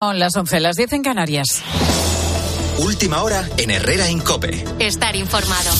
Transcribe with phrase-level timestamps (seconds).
[0.00, 1.60] Son las 11, las 10 en Canarias.
[2.78, 4.64] Última hora en Herrera Incope.
[4.78, 5.72] Estar informado.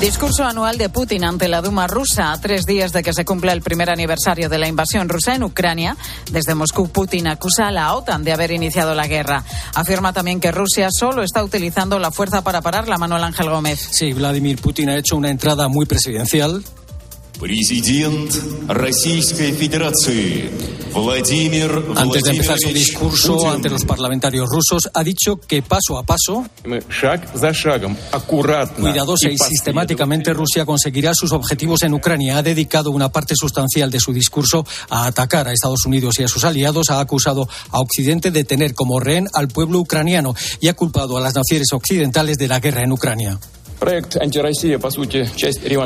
[0.00, 3.52] Discurso anual de Putin ante la Duma rusa a tres días de que se cumpla
[3.52, 5.94] el primer aniversario de la invasión rusa en Ucrania.
[6.30, 9.44] Desde Moscú, Putin acusa a la OTAN de haber iniciado la guerra.
[9.74, 12.96] Afirma también que Rusia solo está utilizando la fuerza para pararla.
[12.96, 13.78] Manuel Ángel Gómez.
[13.78, 16.64] Sí, Vladimir Putin ha hecho una entrada muy presidencial.
[21.96, 26.46] Antes de empezar su discurso ante los parlamentarios rusos, ha dicho que paso a paso,
[28.76, 32.38] cuidadosa y sistemáticamente, Rusia conseguirá sus objetivos en Ucrania.
[32.38, 36.28] Ha dedicado una parte sustancial de su discurso a atacar a Estados Unidos y a
[36.28, 36.90] sus aliados.
[36.90, 41.20] Ha acusado a Occidente de tener como rehén al pueblo ucraniano y ha culpado a
[41.20, 43.40] las naciones occidentales de la guerra en Ucrania.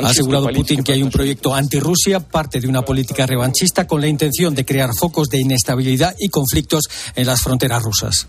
[0.07, 4.07] Ha asegurado Putin que hay un proyecto anti-Rusia, parte de una política revanchista con la
[4.07, 6.83] intención de crear focos de inestabilidad y conflictos
[7.15, 8.27] en las fronteras rusas.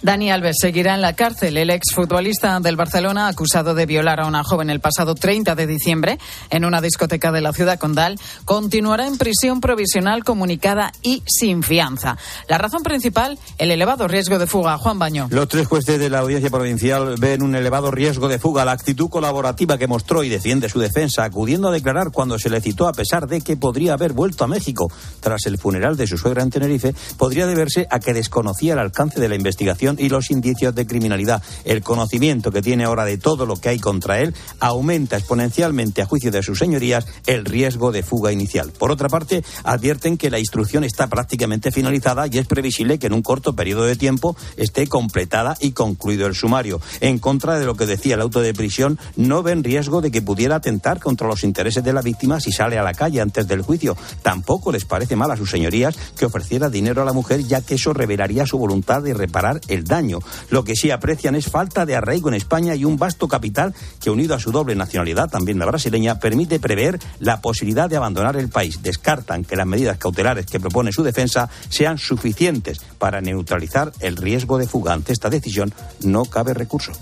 [0.00, 1.56] Dani Alves seguirá en la cárcel.
[1.56, 6.18] El exfutbolista del Barcelona, acusado de violar a una joven el pasado 30 de diciembre
[6.50, 12.16] en una discoteca de la ciudad condal, continuará en prisión provisional comunicada y sin fianza.
[12.48, 14.78] La razón principal, el elevado riesgo de fuga.
[14.78, 15.26] Juan Baño.
[15.30, 18.64] Los tres jueces de la audiencia provincial ven un elevado riesgo de fuga.
[18.64, 22.60] La actitud colaborativa que mostró y defiende su defensa, acudiendo a declarar cuando se le
[22.60, 26.16] citó a pesar de que podría haber vuelto a México tras el funeral de su
[26.18, 30.30] suegra en Tenerife, podría deberse a que desconocía el alcance de la investigación y los
[30.30, 31.42] indicios de criminalidad.
[31.64, 36.06] El conocimiento que tiene ahora de todo lo que hay contra él aumenta exponencialmente, a
[36.06, 38.72] juicio de sus señorías, el riesgo de fuga inicial.
[38.76, 43.12] Por otra parte, advierten que la instrucción está prácticamente finalizada y es previsible que en
[43.12, 46.80] un corto periodo de tiempo esté completada y concluido el sumario.
[47.00, 50.22] En contra de lo que decía el auto de prisión, no ven riesgo de que
[50.22, 53.62] pudiera atentar contra los intereses de la víctima si sale a la calle antes del
[53.62, 53.96] juicio.
[54.22, 57.74] Tampoco les parece mal a sus señorías que ofreciera dinero a la mujer, ya que
[57.74, 60.18] eso revelaría su voluntad de reparar el daño.
[60.50, 64.10] Lo que sí aprecian es falta de arraigo en España y un vasto capital que,
[64.10, 68.48] unido a su doble nacionalidad, también la brasileña, permite prever la posibilidad de abandonar el
[68.48, 68.82] país.
[68.82, 74.58] Descartan que las medidas cautelares que propone su defensa sean suficientes para neutralizar el riesgo
[74.58, 74.92] de fuga.
[74.92, 76.92] Ante esta decisión no cabe recurso.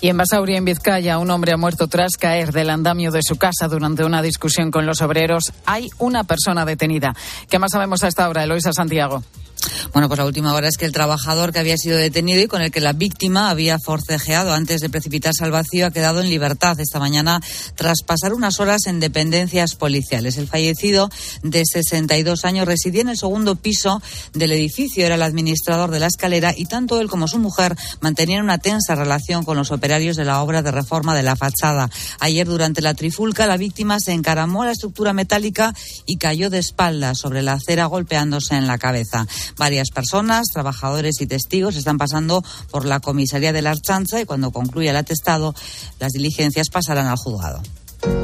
[0.00, 3.36] Y en Basauri, en Vizcaya, un hombre ha muerto tras caer del andamio de su
[3.36, 5.52] casa durante una discusión con los obreros.
[5.64, 7.14] Hay una persona detenida.
[7.48, 9.22] ¿Qué más sabemos a esta hora, Eloisa Santiago?
[9.92, 12.62] Bueno, pues la última hora es que el trabajador que había sido detenido y con
[12.62, 16.78] el que la víctima había forcejeado antes de precipitarse al vacío ha quedado en libertad
[16.80, 17.40] esta mañana
[17.74, 20.36] tras pasar unas horas en dependencias policiales.
[20.36, 21.10] El fallecido
[21.42, 24.02] de 62 años residía en el segundo piso
[24.34, 28.44] del edificio, era el administrador de la escalera y tanto él como su mujer mantenían
[28.44, 31.90] una tensa relación con los operarios de la obra de reforma de la fachada.
[32.20, 35.74] Ayer durante la trifulca la víctima se encaramó a la estructura metálica
[36.04, 39.26] y cayó de espaldas sobre la acera golpeándose en la cabeza.
[39.56, 44.50] Varias personas, trabajadores y testigos están pasando por la comisaría de la Archanza y cuando
[44.50, 45.54] concluya el atestado,
[45.98, 47.62] las diligencias pasarán al juzgado.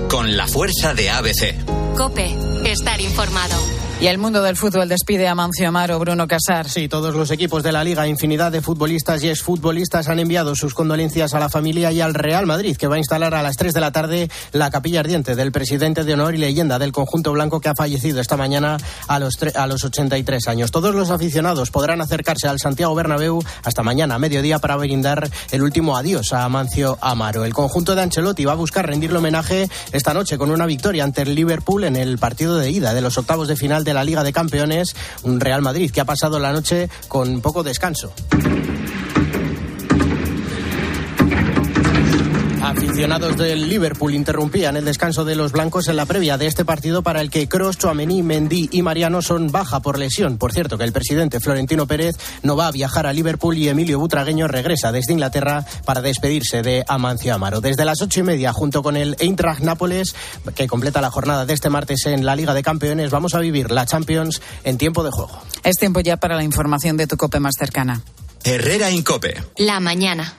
[0.09, 1.97] Con la fuerza de ABC.
[1.97, 3.57] Cope, estar informado.
[4.03, 6.69] Y el mundo del fútbol despide a Mancio Amaro, Bruno Casar.
[6.69, 10.75] Sí, todos los equipos de la Liga, infinidad de futbolistas y exfutbolistas han enviado sus
[10.75, 13.73] condolencias a la familia y al Real Madrid, que va a instalar a las 3
[13.73, 17.61] de la tarde la capilla ardiente del presidente de honor y leyenda del conjunto blanco
[17.61, 18.77] que ha fallecido esta mañana
[19.07, 20.73] a los, a los 83 años.
[20.73, 25.63] Todos los aficionados podrán acercarse al Santiago Bernabéu hasta mañana a mediodía para brindar el
[25.63, 27.45] último adiós a Mancio Amaro.
[27.45, 31.23] El conjunto de Ancelotti va a buscar rendirle homenaje esta noche con una victoria ante
[31.23, 34.23] el Liverpool en el partido de ida de los octavos de final de la Liga
[34.23, 38.13] de Campeones, un Real Madrid que ha pasado la noche con poco descanso.
[42.73, 47.03] Aficionados del Liverpool interrumpían el descanso de los blancos en la previa de este partido
[47.03, 50.39] para el que Kroos, Chouameni, Mendy y Mariano son baja por lesión.
[50.39, 53.99] Por cierto, que el presidente Florentino Pérez no va a viajar a Liverpool y Emilio
[53.99, 57.61] Butragueño regresa desde Inglaterra para despedirse de Amancio Amaro.
[57.61, 60.15] Desde las ocho y media, junto con el Eintracht Nápoles,
[60.55, 63.71] que completa la jornada de este martes en la Liga de Campeones, vamos a vivir
[63.71, 65.43] la Champions en tiempo de juego.
[65.63, 68.01] Es tiempo ya para la información de tu cope más cercana.
[68.45, 69.43] Herrera Incope.
[69.59, 70.39] La mañana.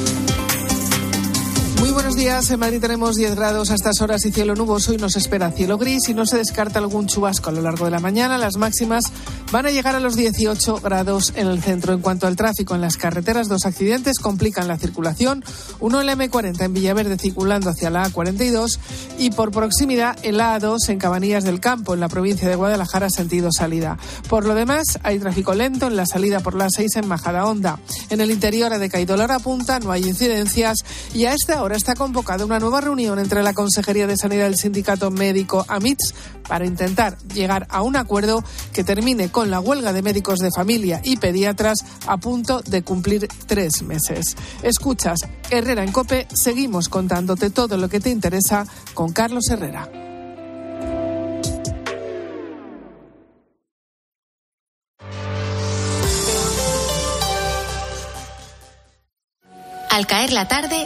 [1.81, 2.51] Muy buenos días.
[2.51, 5.79] En Madrid tenemos 10 grados a estas horas y cielo nuboso y nos espera cielo
[5.79, 8.37] gris y no se descarta algún chubasco a lo largo de la mañana.
[8.37, 9.05] Las máximas
[9.51, 11.93] van a llegar a los 18 grados en el centro.
[11.93, 15.43] En cuanto al tráfico en las carreteras, dos accidentes complican la circulación.
[15.79, 18.77] Uno en la M40 en Villaverde circulando hacia la A42
[19.17, 23.49] y por proximidad el A2 en Cabanillas del Campo en la provincia de Guadalajara sentido
[23.51, 23.97] salida.
[24.29, 27.79] Por lo demás, hay tráfico lento en la salida por la 6 en Majada Honda.
[28.11, 30.77] En el interior ha decaído la hora punta, no hay incidencias
[31.15, 34.43] y a esta hora hora está convocada una nueva reunión entre la Consejería de Sanidad
[34.43, 36.13] del Sindicato Médico AMITS
[36.45, 40.99] para intentar llegar a un acuerdo que termine con la huelga de médicos de familia
[41.01, 41.77] y pediatras
[42.07, 44.35] a punto de cumplir tres meses.
[44.63, 45.19] Escuchas
[45.49, 49.89] Herrera en Cope, seguimos contándote todo lo que te interesa con Carlos Herrera.
[59.89, 60.85] Al caer la tarde,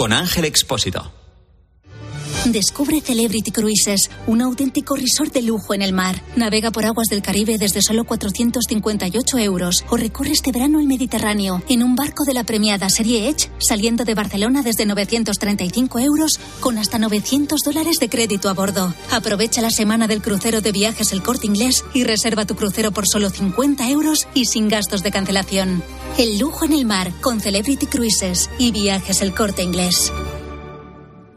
[0.00, 1.19] Con Ángel Expósito.
[2.46, 6.22] Descubre Celebrity Cruises, un auténtico resort de lujo en el mar.
[6.36, 11.62] Navega por aguas del Caribe desde solo 458 euros o recorre este verano el Mediterráneo
[11.68, 16.78] en un barco de la premiada serie Edge, saliendo de Barcelona desde 935 euros con
[16.78, 18.94] hasta 900 dólares de crédito a bordo.
[19.10, 23.06] Aprovecha la semana del crucero de viajes El Corte Inglés y reserva tu crucero por
[23.06, 25.82] solo 50 euros y sin gastos de cancelación.
[26.16, 30.10] El lujo en el mar con Celebrity Cruises y viajes El Corte Inglés.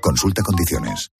[0.00, 1.10] Consulta condiciones.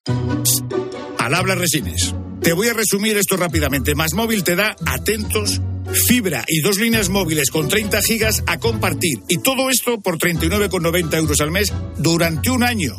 [1.19, 2.15] Al habla Resines.
[2.41, 3.95] Te voy a resumir esto rápidamente.
[3.95, 5.61] Más móvil te da atentos,
[6.07, 9.19] fibra y dos líneas móviles con 30 gigas a compartir.
[9.29, 12.95] Y todo esto por 39,90 euros al mes durante un año.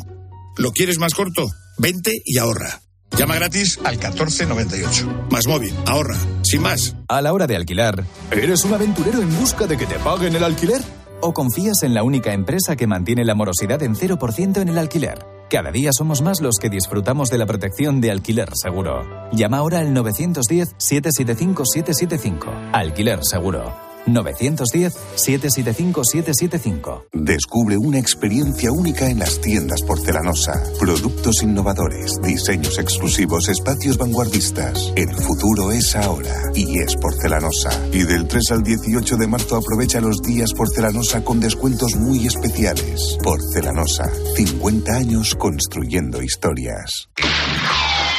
[0.56, 1.50] ¿Lo quieres más corto?
[1.78, 2.80] Vente y ahorra.
[3.16, 5.26] Llama gratis al 1498.
[5.30, 6.16] Más móvil, ahorra.
[6.42, 6.96] Sin más.
[7.08, 10.44] A la hora de alquilar, ¿eres un aventurero en busca de que te paguen el
[10.44, 10.80] alquiler?
[11.20, 15.31] ¿O confías en la única empresa que mantiene la morosidad en 0% en el alquiler?
[15.52, 19.28] Cada día somos más los que disfrutamos de la protección de Alquiler Seguro.
[19.32, 22.70] Llama ahora al 910-775-775.
[22.72, 23.91] Alquiler Seguro.
[24.06, 27.04] 910-775-775.
[27.12, 30.62] Descubre una experiencia única en las tiendas porcelanosa.
[30.78, 34.92] Productos innovadores, diseños exclusivos, espacios vanguardistas.
[34.96, 37.70] El futuro es ahora y es porcelanosa.
[37.92, 43.18] Y del 3 al 18 de marzo aprovecha los días porcelanosa con descuentos muy especiales.
[43.22, 47.08] Porcelanosa, 50 años construyendo historias.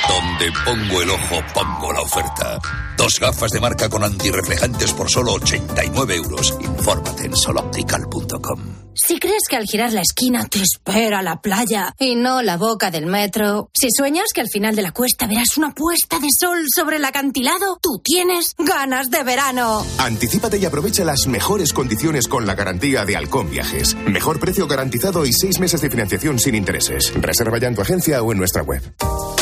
[0.08, 2.60] Donde pongo el ojo, pongo la oferta.
[3.04, 6.56] Dos gafas de marca con antirreflejantes por solo 89 euros.
[6.62, 8.84] Infórmate en soloptical.com.
[8.96, 12.92] Si crees que al girar la esquina te espera la playa y no la boca
[12.92, 16.60] del metro, si sueñas que al final de la cuesta verás una puesta de sol
[16.74, 19.84] sobre el acantilado, tú tienes ganas de verano.
[19.98, 23.96] Anticípate y aprovecha las mejores condiciones con la garantía de Halcón Viajes.
[23.96, 27.12] Mejor precio garantizado y seis meses de financiación sin intereses.
[27.16, 28.82] Reserva ya en tu agencia o en nuestra web.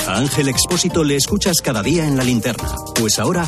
[0.08, 2.74] A Ángel Expósito le escuchas cada día en la linterna.
[2.96, 3.48] Pues ahora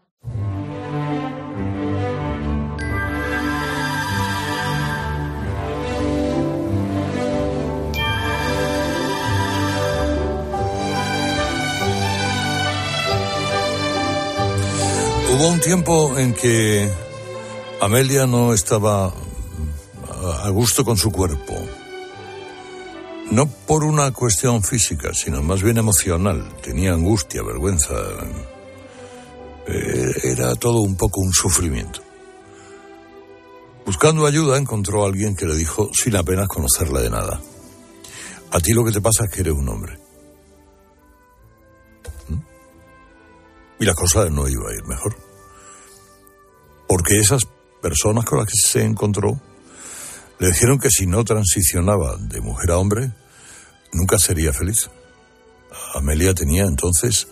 [15.33, 16.91] Hubo un tiempo en que
[17.79, 19.13] Amelia no estaba
[20.43, 21.53] a gusto con su cuerpo.
[23.31, 26.53] No por una cuestión física, sino más bien emocional.
[26.61, 27.93] Tenía angustia, vergüenza.
[29.67, 32.01] Eh, Era todo un poco un sufrimiento.
[33.85, 37.41] Buscando ayuda encontró a alguien que le dijo, sin apenas conocerla de nada,
[38.51, 39.97] a ti lo que te pasa es que eres un hombre.
[43.81, 45.17] Y la cosa no iba a ir mejor.
[46.87, 47.41] Porque esas
[47.81, 49.41] personas con las que se encontró
[50.37, 53.11] le dijeron que si no transicionaba de mujer a hombre,
[53.91, 54.91] nunca sería feliz.
[55.95, 57.27] Amelia tenía entonces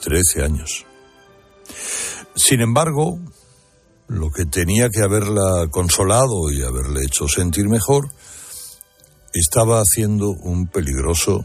[0.00, 0.86] 13 años.
[2.34, 3.18] Sin embargo,
[4.06, 8.08] lo que tenía que haberla consolado y haberle hecho sentir mejor,
[9.34, 11.44] estaba haciendo un peligroso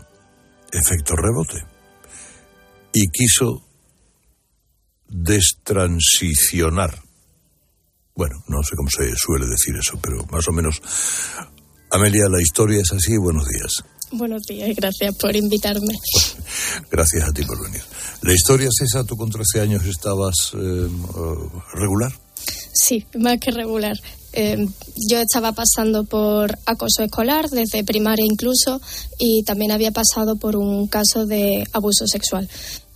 [0.71, 1.65] efecto rebote.
[2.93, 3.63] Y quiso
[5.13, 6.99] destransicionar.
[8.15, 10.81] Bueno, no sé cómo se suele decir eso, pero más o menos.
[11.89, 13.17] Amelia, la historia es así.
[13.17, 13.83] Buenos días.
[14.11, 15.95] Buenos días, gracias por invitarme.
[16.91, 17.81] Gracias a ti por venir.
[18.21, 19.03] ¿La historia es esa?
[19.03, 20.87] ¿Tú con 13 años estabas eh,
[21.73, 22.11] regular?
[22.73, 23.95] Sí, más que regular.
[24.33, 24.67] Eh,
[25.09, 28.81] yo estaba pasando por acoso escolar, desde primaria incluso,
[29.19, 32.47] y también había pasado por un caso de abuso sexual.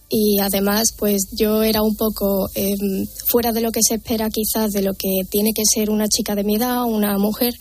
[0.10, 4.72] Y además, pues yo era un poco em, fuera de lo que se espera quizás
[4.72, 7.54] de lo que tiene que ser una chica de mi edad, una mujer,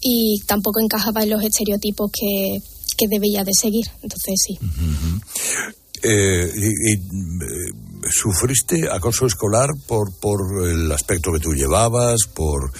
[0.00, 2.60] y tampoco encajaba en los estereotipos que,
[2.96, 3.86] que debía de seguir.
[4.02, 4.58] Entonces, sí.
[6.02, 6.98] Eh, y, eh,
[8.10, 12.70] ¿Sufriste acoso escolar por, por el aspecto que tú llevabas, por,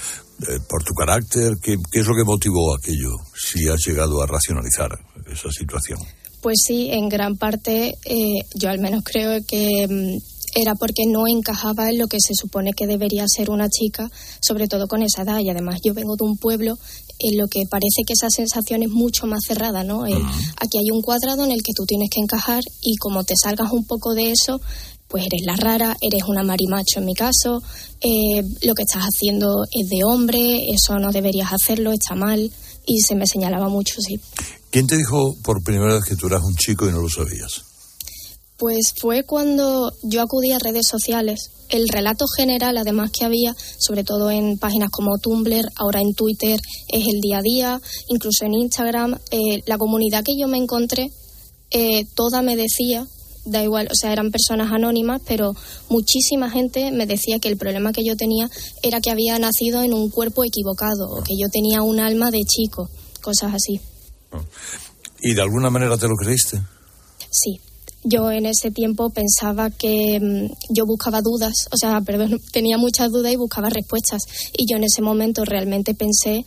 [0.47, 1.53] eh, por tu carácter?
[1.61, 4.89] ¿Qué, es lo que motivó aquello, si has llegado a racionalizar
[5.27, 5.99] esa situación?
[6.41, 7.97] Pues sí, en gran parte
[8.55, 10.17] yo al menos creo que mm,
[10.55, 14.09] era porque no encajaba en lo que se supone que debería ser una chica,
[14.41, 15.39] sobre todo con esa edad.
[15.39, 16.77] Y además yo vengo de un pueblo
[17.19, 20.03] en lo que parece que esa sensación es mucho más cerrada, ¿no?
[20.03, 23.71] Aquí hay un cuadrado en el que tú tienes que encajar y como te salgas
[23.71, 24.61] un poco de eso,
[25.07, 27.61] pues eres la rara, eres una marimacho en mi caso,
[27.99, 32.51] eh, lo que estás haciendo es de hombre, eso no deberías hacerlo, está mal,
[32.85, 34.19] y se me señalaba mucho, sí.
[34.71, 37.63] ¿Quién te dijo por primera vez que tú eras un chico y no lo sabías?
[38.55, 41.49] Pues fue cuando yo acudí a redes sociales.
[41.69, 46.59] El relato general, además que había, sobre todo en páginas como Tumblr, ahora en Twitter,
[46.89, 51.09] es el día a día, incluso en Instagram, eh, la comunidad que yo me encontré,
[51.71, 53.07] eh, toda me decía,
[53.45, 55.55] da igual, o sea, eran personas anónimas, pero
[55.89, 58.49] muchísima gente me decía que el problema que yo tenía
[58.83, 62.43] era que había nacido en un cuerpo equivocado, o que yo tenía un alma de
[62.43, 62.89] chico,
[63.21, 63.79] cosas así.
[65.21, 66.61] ¿Y de alguna manera te lo creíste?
[67.29, 67.59] Sí,
[68.03, 73.11] yo en ese tiempo pensaba que mm, yo buscaba dudas, o sea, perdón, tenía muchas
[73.11, 74.21] dudas y buscaba respuestas.
[74.57, 76.45] Y yo en ese momento realmente pensé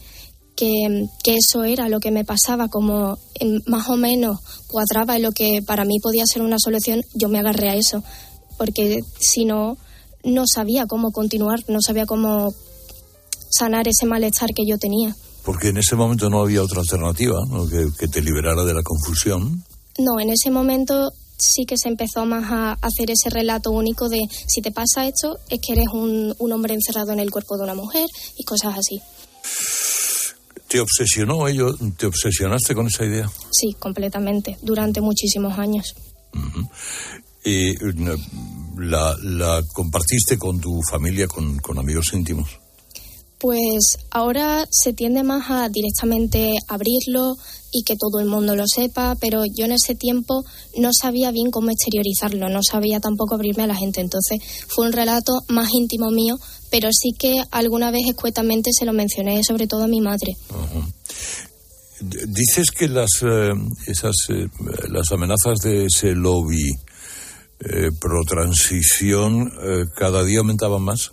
[0.57, 3.19] que, mm, que eso era lo que me pasaba, como
[3.67, 7.41] más o menos cuadraba en lo que para mí podía ser una solución, yo me
[7.41, 8.03] agarré a eso,
[8.57, 9.77] porque si no,
[10.25, 12.55] no sabía cómo continuar, no sabía cómo
[13.51, 15.15] sanar ese malestar que yo tenía.
[15.45, 19.65] Porque en ese momento no había otra alternativa que, que te liberara de la confusión.
[19.99, 24.21] No, en ese momento sí que se empezó más a hacer ese relato único de
[24.47, 27.75] si te pasa esto es que eres un, hombre encerrado en el cuerpo de una
[27.75, 28.07] mujer
[28.37, 29.01] y cosas así.
[30.69, 31.75] ¿Te obsesionó ello?
[31.99, 33.31] ¿Te obsesionaste con esa idea?
[33.51, 35.95] Sí, completamente, durante muchísimos años.
[37.45, 37.75] ¿Y
[38.79, 42.62] la, la, compartiste con tu familia, con, con amigos íntimos?
[43.43, 47.37] Pues ahora se tiende más a directamente abrirlo,
[47.73, 50.45] y que todo el mundo lo sepa, pero yo en ese tiempo
[50.77, 54.03] no sabía bien cómo exteriorizarlo, no sabía tampoco abrirme a la gente.
[54.03, 56.37] Entonces fue un relato más íntimo mío,
[56.71, 60.37] pero sí que alguna vez escuetamente se lo mencioné, sobre todo a mi madre.
[62.01, 63.53] Dices que las, eh,
[63.87, 64.49] esas, eh,
[64.91, 66.73] las amenazas de ese lobby
[67.61, 69.51] eh, pro transición
[69.97, 71.13] cada día aumentaban más.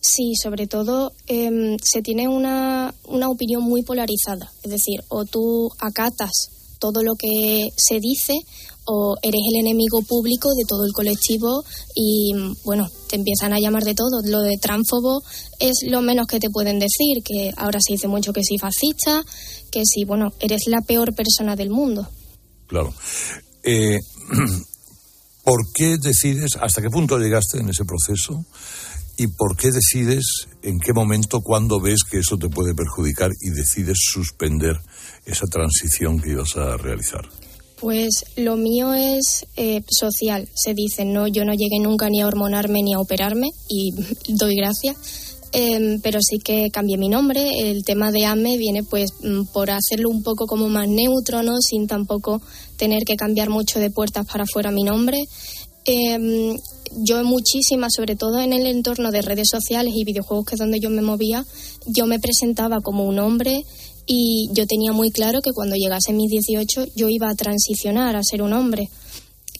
[0.00, 4.50] Sí, sobre todo em, se tiene una, una opinión muy polarizada.
[4.62, 6.30] Es decir, o tú acatas
[6.78, 8.32] todo lo que se dice
[8.86, 11.62] o eres el enemigo público de todo el colectivo
[11.94, 12.32] y
[12.64, 14.22] bueno, te empiezan a llamar de todo.
[14.24, 15.22] Lo de tránfobo
[15.60, 19.22] es lo menos que te pueden decir, que ahora se dice mucho que si fascista,
[19.70, 22.08] que si, bueno, eres la peor persona del mundo.
[22.66, 22.92] Claro.
[23.62, 24.00] Eh,
[25.44, 28.44] ¿Por qué decides, hasta qué punto llegaste en ese proceso?
[29.20, 33.50] ¿Y por qué decides, en qué momento, cuándo ves que eso te puede perjudicar y
[33.50, 34.80] decides suspender
[35.26, 37.28] esa transición que ibas a realizar?
[37.78, 42.26] Pues lo mío es eh, social, se dice, no, yo no llegué nunca ni a
[42.26, 43.92] hormonarme ni a operarme y
[44.28, 44.96] doy gracias,
[45.52, 47.46] em, pero sí que cambié mi nombre.
[47.70, 51.60] El tema de AME viene pues mm, por hacerlo un poco como más neutro, ¿no?
[51.60, 52.40] Sin tampoco
[52.78, 55.18] tener que cambiar mucho de puertas para afuera mi nombre.
[55.84, 56.58] Eh,
[56.96, 60.80] yo muchísimas, sobre todo en el entorno de redes sociales y videojuegos que es donde
[60.80, 61.44] yo me movía,
[61.86, 63.64] yo me presentaba como un hombre
[64.06, 68.24] y yo tenía muy claro que cuando llegase mis 18 yo iba a transicionar a
[68.24, 68.90] ser un hombre.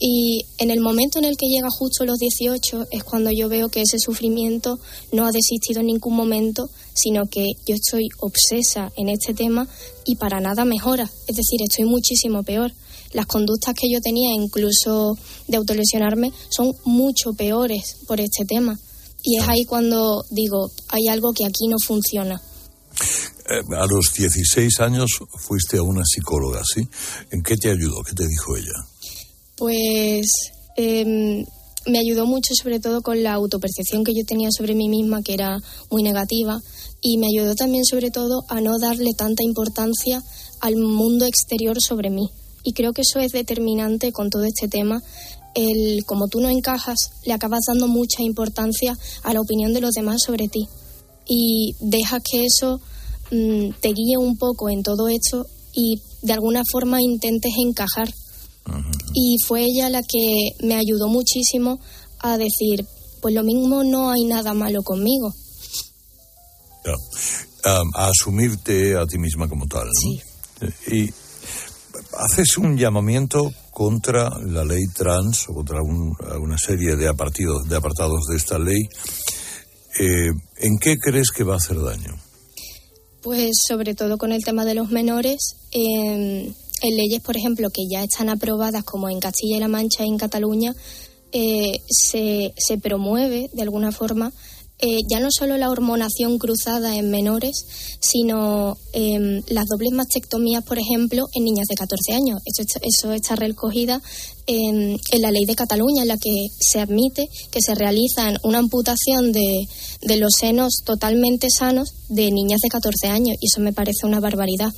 [0.02, 3.68] Y en el momento en el que llega justo los 18 es cuando yo veo
[3.68, 4.78] que ese sufrimiento
[5.12, 9.68] no ha desistido en ningún momento, sino que yo estoy obsesa en este tema
[10.06, 11.04] y para nada mejora.
[11.28, 12.72] Es decir, estoy muchísimo peor
[13.12, 15.16] las conductas que yo tenía, incluso
[15.48, 18.78] de autolesionarme, son mucho peores por este tema.
[19.22, 22.40] Y es ahí cuando digo, hay algo que aquí no funciona.
[23.50, 26.86] Eh, a los 16 años fuiste a una psicóloga, ¿sí?
[27.30, 28.02] ¿En qué te ayudó?
[28.02, 28.72] ¿Qué te dijo ella?
[29.56, 30.26] Pues
[30.76, 31.44] em,
[31.86, 35.34] me ayudó mucho sobre todo con la autopercepción que yo tenía sobre mí misma, que
[35.34, 35.58] era
[35.90, 36.60] muy negativa,
[37.00, 40.22] y me ayudó también sobre todo a no darle tanta importancia
[40.60, 42.30] al mundo exterior sobre mí.
[42.62, 45.02] Y creo que eso es determinante con todo este tema.
[45.54, 49.92] El como tú no encajas, le acabas dando mucha importancia a la opinión de los
[49.92, 50.68] demás sobre ti.
[51.26, 52.80] Y dejas que eso
[53.30, 58.12] mm, te guíe un poco en todo esto y de alguna forma intentes encajar.
[59.14, 61.80] Y fue ella la que me ayudó muchísimo
[62.20, 62.86] a decir,
[63.20, 65.34] pues lo mismo no hay nada malo conmigo.
[67.64, 69.88] a asumirte a ti misma como tal.
[70.00, 70.20] Sí.
[70.94, 71.10] Y
[72.18, 78.36] haces un llamamiento contra la ley trans o contra una serie de, de apartados de
[78.36, 78.88] esta ley.
[79.98, 82.16] Eh, ¿En qué crees que va a hacer daño?
[83.22, 85.56] Pues sobre todo con el tema de los menores.
[85.72, 90.08] en leyes, por ejemplo, que ya están aprobadas como en Castilla y La Mancha y
[90.08, 90.74] en Cataluña,
[91.32, 94.32] eh, se, se promueve de alguna forma
[94.82, 97.66] eh, ya no solo la hormonación cruzada en menores,
[98.00, 102.40] sino em, las dobles mastectomías, por ejemplo, en niñas de 14 años.
[102.46, 104.00] Eso, eso está recogida
[104.46, 109.32] en, la ley de Cataluña, en la que se admite que se realizan una amputación
[109.32, 109.68] de,
[110.00, 113.36] de los senos totalmente sanos de niñas de 14 años.
[113.40, 114.72] Y eso me parece una barbaridad.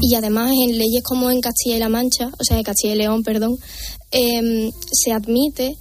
[0.00, 2.98] Y además, en leyes como en Castilla y La Mancha, o sea, en Castilla y
[2.98, 3.58] León, perdón,
[4.12, 5.76] em, se admite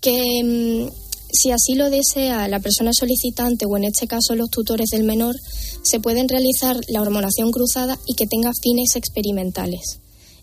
[0.00, 0.90] que em,
[1.32, 5.36] si así lo desea la persona solicitante o en este caso los tutores del menor,
[5.82, 10.00] se pueden realizar la hormonación cruzada y que tenga fines experimentales.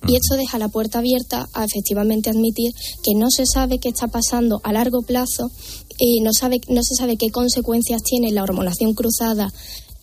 [0.07, 2.71] Y esto deja la puerta abierta a efectivamente admitir
[3.03, 5.49] que no se sabe qué está pasando a largo plazo
[5.97, 9.51] y no, sabe, no se sabe qué consecuencias tiene la hormonación cruzada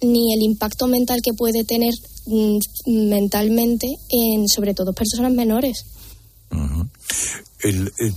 [0.01, 1.95] ni el impacto mental que puede tener
[2.27, 5.85] mm, mentalmente en sobre todo personas menores.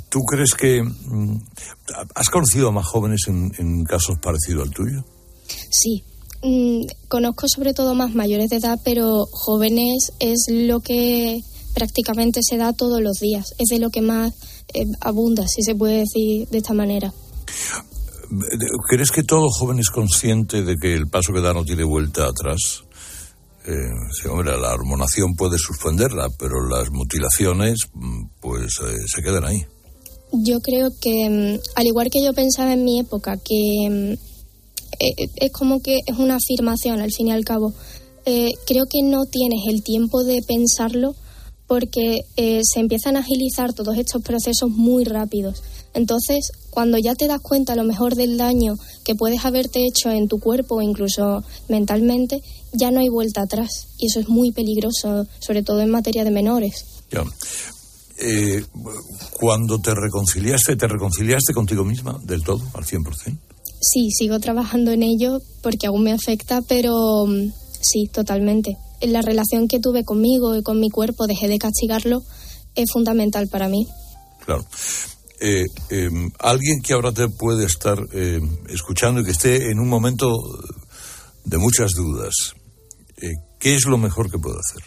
[0.10, 1.40] ¿Tú crees que mm,
[2.16, 5.04] has conocido a más jóvenes en, casos parecidos al tuyo?
[5.70, 6.04] Sí,
[6.44, 11.42] mm, conozco sobre todo más mayores de edad, pero jóvenes es lo que
[11.74, 14.34] prácticamente se da todos los días, es de lo que más
[14.74, 17.14] eh, abunda, si se puede decir de esta manera.
[18.90, 22.28] ¿Crees que todo joven es consciente de que el paso que da no tiene vuelta
[22.28, 22.85] atrás?
[23.68, 29.66] Eh, hombre, la hormonación puede suspenderla, pero las mutilaciones, mm, pues eh, se quedan ahí.
[30.32, 34.14] Yo creo que, mm, al igual que yo pensaba en mi época, que mm,
[35.00, 37.74] eh, es como que es una afirmación al fin y al cabo.
[38.66, 41.14] creo que no tienes el tiempo de pensarlo
[41.68, 45.64] porque se empiezan a agilizar todos estos procesos muy rápidos.
[45.94, 50.12] Entonces, cuando ya te das cuenta a lo mejor del daño que puedes haberte hecho
[50.12, 52.42] en tu cuerpo o incluso mentalmente,
[52.74, 53.88] ya no hay vuelta atrás.
[53.98, 56.86] Y eso es muy peligroso, sobre todo en materia de menores.
[57.12, 57.24] Ya.
[58.18, 58.64] Eh,
[59.32, 63.38] cuando te reconciliaste, ¿te reconciliaste contigo misma del todo, al 100%?
[63.82, 67.52] Sí, sigo trabajando en ello porque aún me afecta, pero mm,
[67.82, 68.78] sí, totalmente.
[69.02, 72.24] La relación que tuve conmigo y con mi cuerpo, dejé de castigarlo,
[72.76, 73.88] es fundamental para mí.
[74.46, 74.66] Claro.
[75.40, 79.90] Eh, em, alguien que ahora te puede estar eh, escuchando y que esté en un
[79.90, 80.32] momento
[81.44, 82.34] de muchas dudas,
[83.22, 84.84] eh, ¿qué es lo mejor que puedo hacer?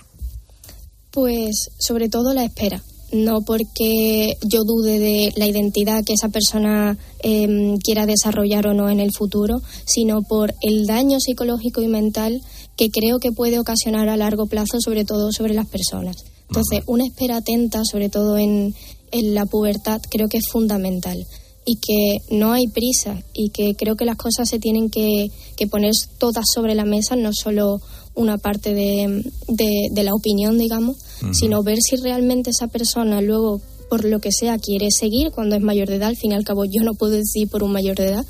[1.10, 2.82] Pues sobre todo la espera.
[3.10, 8.90] No porque yo dude de la identidad que esa persona em, quiera desarrollar o no
[8.90, 12.42] en el futuro, sino por el daño psicológico y mental
[12.78, 16.16] que creo que puede ocasionar a largo plazo, sobre todo sobre las personas.
[16.48, 18.74] Entonces, una espera atenta, sobre todo en,
[19.10, 21.26] en la pubertad creo que es fundamental
[21.66, 25.30] y que no hay prisa y que creo que las cosas se tienen que,
[25.70, 27.82] poner todas sobre la mesa, no solo
[28.14, 30.96] una parte de, de, la opinión, digamos,
[31.32, 33.60] sino ver si realmente esa persona luego,
[33.90, 36.08] por lo que sea, quiere seguir cuando es mayor de edad.
[36.08, 38.26] Al fin y al cabo, yo no puedo decir por un mayor de edad,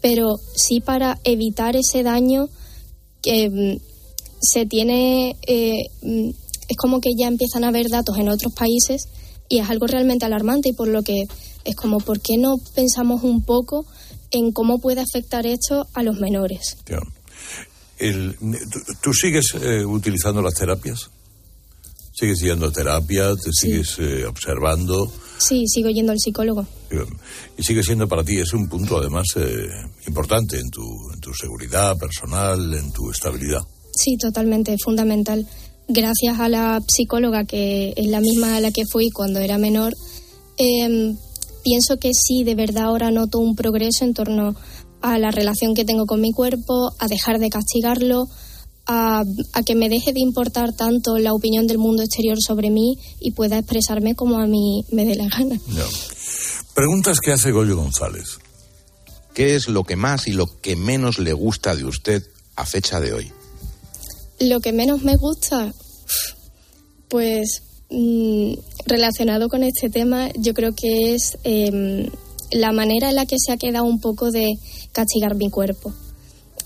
[0.00, 2.48] pero sí para evitar ese daño
[3.50, 3.76] mm,
[4.40, 5.36] se tiene.
[5.46, 6.30] Eh, mm,
[6.68, 9.08] es como que ya empiezan a haber datos en otros países
[9.48, 11.24] y es algo realmente alarmante y por lo que
[11.64, 13.86] es como, ¿por qué no pensamos un poco
[14.30, 16.76] en cómo puede afectar esto a los menores?
[19.00, 21.10] ¿tú, sigues eh, utilizando las terapias?
[22.18, 23.34] ¿Sigues yendo a terapia?
[23.36, 25.10] ¿Te sigues eh, observando?
[25.38, 26.66] Sí, sigo yendo al psicólogo.
[27.56, 29.68] Y sigue siendo para ti, es un punto además eh,
[30.06, 33.60] importante en tu, en tu seguridad personal, en tu estabilidad.
[33.94, 35.46] Sí, totalmente, fundamental
[35.88, 39.94] gracias a la psicóloga, que es la misma a la que fui cuando era menor,
[40.58, 41.16] em,
[41.64, 44.54] pienso que sí, de verdad ahora noto un progreso en torno
[45.00, 48.28] a la relación que tengo con mi cuerpo, a dejar de castigarlo,
[48.88, 49.22] a,
[49.66, 53.58] que me deje de importar tanto la opinión del mundo exterior sobre mí y pueda
[53.58, 55.60] expresarme como a mí me dé la gana.
[56.74, 58.38] Preguntas que hace Goyo González.
[59.34, 62.22] ¿Qué es lo que más y lo que menos le gusta de usted
[62.56, 63.30] a fecha de hoy?
[64.40, 65.72] Lo que menos me gusta,
[67.08, 68.54] pues mm,
[68.86, 72.08] relacionado con este tema, yo creo que es em,
[72.50, 74.54] la manera en la que se ha quedado un poco de
[74.92, 75.92] castigar mi cuerpo.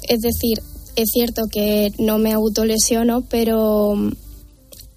[0.09, 0.63] Es decir,
[0.97, 4.13] es cierto que no me autolesiono, pero mm,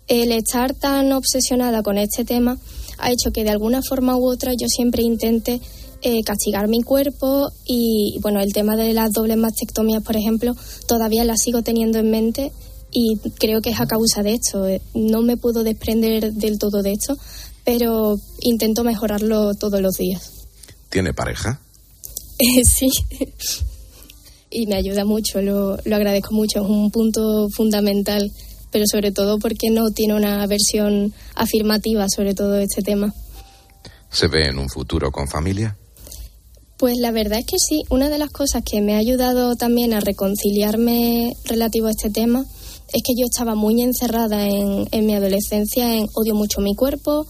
[0.07, 2.57] el estar tan obsesionada con este tema
[2.97, 5.61] ha hecho que de alguna forma u otra yo siempre intente
[6.01, 10.55] eh, castigar mi cuerpo y bueno, el tema de las dobles mastectomías, por ejemplo,
[10.87, 12.51] todavía la sigo teniendo en mente
[12.91, 14.67] y creo que es a causa de esto.
[14.67, 17.17] Eh, no me puedo desprender del todo de esto,
[17.63, 20.31] pero intento mejorarlo todos los días.
[20.89, 21.59] ¿Tiene pareja?
[22.63, 22.89] sí
[24.55, 28.31] y me ayuda mucho, lo, lo agradezco mucho, es un punto fundamental,
[28.71, 33.13] pero sobre todo porque no tiene una versión afirmativa sobre todo este tema.
[34.09, 35.77] ¿Se ve en un futuro con familia?
[36.77, 39.93] Pues la verdad es que sí, una de las cosas que me ha ayudado también
[39.93, 42.45] a reconciliarme relativo a este tema
[42.93, 47.27] es que yo estaba muy encerrada en, en mi adolescencia en odio mucho mi cuerpo.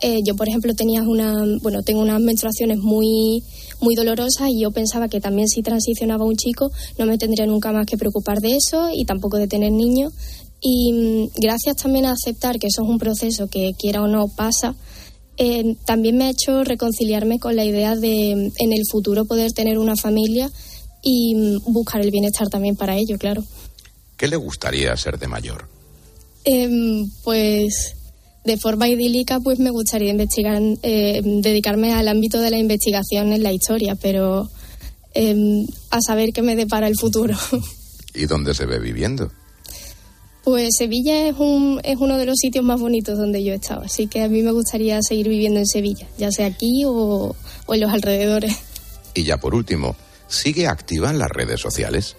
[0.00, 3.42] Eh, yo, por ejemplo, tenía una, bueno, tengo unas menstruaciones muy
[3.80, 7.72] muy dolorosa y yo pensaba que también si transicionaba un chico no me tendría nunca
[7.72, 10.12] más que preocupar de eso y tampoco de tener niños.
[10.60, 14.28] Y mm, gracias también a aceptar que eso es un proceso que quiera o no
[14.28, 14.74] pasa,
[15.38, 19.52] eh, también me ha hecho reconciliarme con la idea de mm, en el futuro poder
[19.52, 20.50] tener una familia
[21.02, 23.44] y mm, buscar el bienestar también para ello, claro.
[24.16, 25.68] ¿Qué le gustaría ser de mayor?
[26.44, 27.96] Em, pues
[28.46, 33.42] de forma idílica, pues me gustaría investigar, eh, dedicarme al ámbito de la investigación en
[33.42, 34.48] la historia, pero
[35.14, 37.36] em, a saber qué me depara el futuro.
[38.14, 39.30] ¿Y dónde se ve viviendo?
[40.44, 43.82] Pues Sevilla es, un, es uno de los sitios más bonitos donde yo he estado,
[43.82, 47.34] así que a mí me gustaría seguir viviendo en Sevilla, ya sea aquí o,
[47.66, 48.56] o en los alrededores.
[49.14, 49.96] Y ya por último,
[50.28, 52.16] ¿sigue activa en las redes sociales?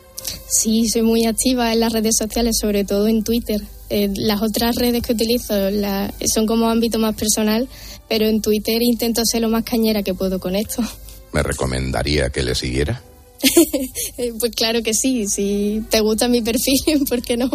[0.50, 3.62] Sí, soy muy activa en las redes sociales, sobre todo en Twitter.
[3.90, 5.54] Eh, las otras redes que utilizo
[6.34, 7.68] son como ámbito más personal,
[8.10, 10.84] pero en Twitter intento ser lo más cañera que puedo con esto.
[11.34, 13.02] ¿Me recomendaría que le siguiera?
[14.18, 17.52] Eh, pues claro que sí, si te gusta mi perfil, ¿por qué no?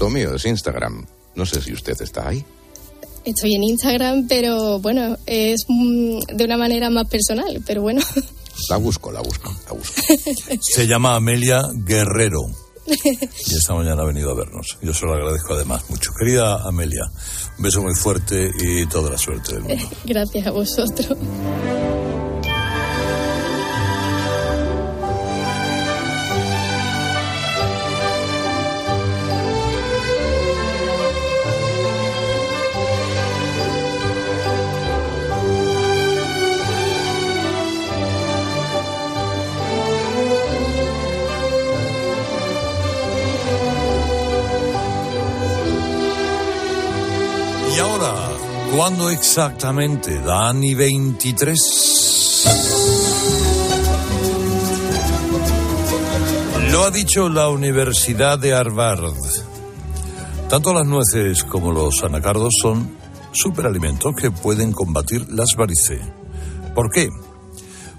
[0.00, 1.06] Lo mío es Instagram.
[1.36, 2.44] No sé si usted está ahí.
[3.24, 8.02] Estoy en Instagram, pero bueno, es mm, de una manera más personal, pero bueno.
[8.68, 10.02] La busco, la busco, la busco.
[10.60, 12.40] Se llama Amelia Guerrero.
[12.86, 14.78] Y esta mañana ha venido a vernos.
[14.82, 16.12] Yo se lo agradezco además mucho.
[16.18, 17.04] Querida Amelia,
[17.56, 19.88] un beso muy fuerte y toda la suerte del mundo.
[20.04, 21.16] Gracias a vosotros.
[49.10, 50.20] ¿Cuándo exactamente?
[50.20, 52.44] Dani 23.
[56.70, 59.12] Lo ha dicho la Universidad de Harvard.
[60.48, 62.96] Tanto las nueces como los anacardos son
[63.32, 66.02] superalimentos que pueden combatir las varices.
[66.72, 67.08] ¿Por qué?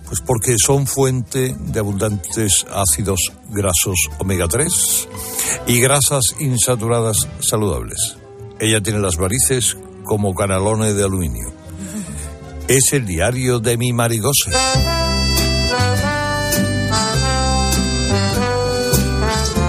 [0.08, 3.20] Pues porque son fuente de abundantes ácidos
[3.50, 5.10] grasos omega 3
[5.68, 8.16] y grasas insaturadas saludables.
[8.62, 11.54] Ella tiene las varices como canalones de aluminio.
[12.68, 14.52] Es el diario de mi marigose.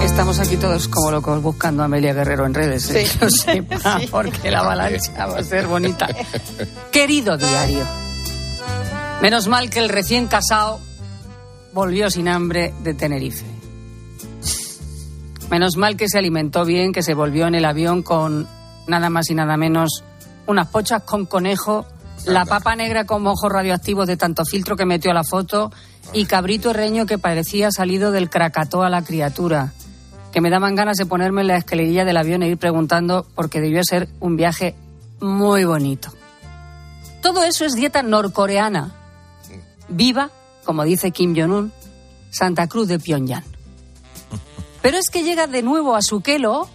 [0.05, 3.07] Estamos aquí todos como locos buscando a Amelia Guerrero en redes, ¿eh?
[3.07, 3.27] sí.
[3.43, 6.07] sepa, porque la avalancha va a ser bonita.
[6.93, 7.85] Querido diario,
[9.23, 10.81] menos mal que el recién casado
[11.73, 13.47] volvió sin hambre de Tenerife.
[15.51, 18.47] Menos mal que se alimentó bien, que se volvió en el avión con
[18.87, 20.05] nada más y nada menos
[20.47, 21.87] unas pochas con conejo,
[22.27, 25.73] la papa negra con ojos radioactivos de tanto filtro que metió a la foto
[26.13, 29.73] y cabrito herreño que parecía salido del cracató a la criatura.
[30.33, 33.61] Que me daban ganas de ponerme en la escalerilla del avión e ir preguntando porque
[33.61, 34.75] debió ser un viaje
[35.21, 36.13] muy bonito.
[37.21, 38.95] Todo eso es dieta norcoreana.
[39.89, 40.31] Viva,
[40.65, 41.73] como dice Kim Jong-un,
[42.31, 43.45] Santa Cruz de Pyongyang.
[44.81, 46.69] Pero es que llega de nuevo a su kelo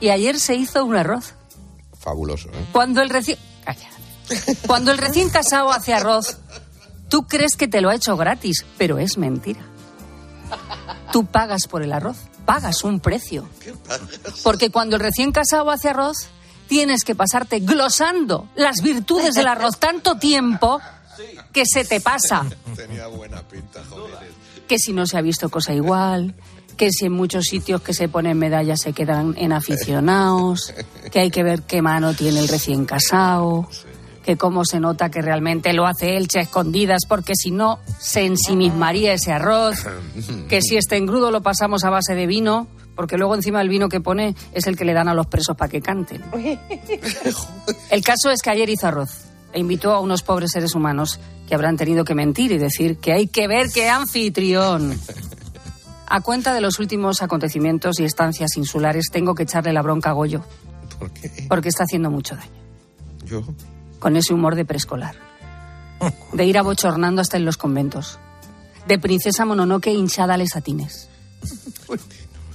[0.00, 1.34] y ayer se hizo un arroz
[2.00, 2.48] fabuloso.
[2.48, 2.66] ¿eh?
[2.72, 3.38] Cuando el recién.
[4.66, 6.38] Cuando el recién casado hace arroz,
[7.08, 9.60] tú crees que te lo ha hecho gratis, pero es mentira.
[11.12, 13.48] Tú pagas por el arroz, pagas un precio.
[14.44, 16.28] Porque cuando el recién casado hace arroz,
[16.68, 20.80] tienes que pasarte glosando las virtudes del arroz tanto tiempo
[21.52, 22.46] que se te pasa.
[22.76, 24.30] Tenía buena pinta, joder.
[24.68, 26.36] Que si no se ha visto cosa igual,
[26.80, 30.72] que si en muchos sitios que se ponen medallas se quedan en aficionados,
[31.12, 33.68] que hay que ver qué mano tiene el recién casado,
[34.24, 38.24] que cómo se nota que realmente lo hace Elche a escondidas, porque si no se
[38.24, 39.86] ensimismaría ese arroz,
[40.48, 42.66] que si este engrudo lo pasamos a base de vino,
[42.96, 45.58] porque luego encima el vino que pone es el que le dan a los presos
[45.58, 46.22] para que canten.
[47.90, 51.54] El caso es que ayer hizo arroz e invitó a unos pobres seres humanos que
[51.54, 54.98] habrán tenido que mentir y decir que hay que ver qué anfitrión.
[56.10, 60.12] A cuenta de los últimos acontecimientos y estancias insulares, tengo que echarle la bronca a
[60.12, 60.42] Goyo.
[60.98, 61.46] ¿Por qué?
[61.48, 62.50] Porque está haciendo mucho daño.
[63.24, 63.44] Yo.
[64.00, 65.14] Con ese humor de preescolar.
[66.32, 68.18] De ir abochornando hasta en los conventos.
[68.88, 71.08] De princesa Mononoke hinchada a lesatines.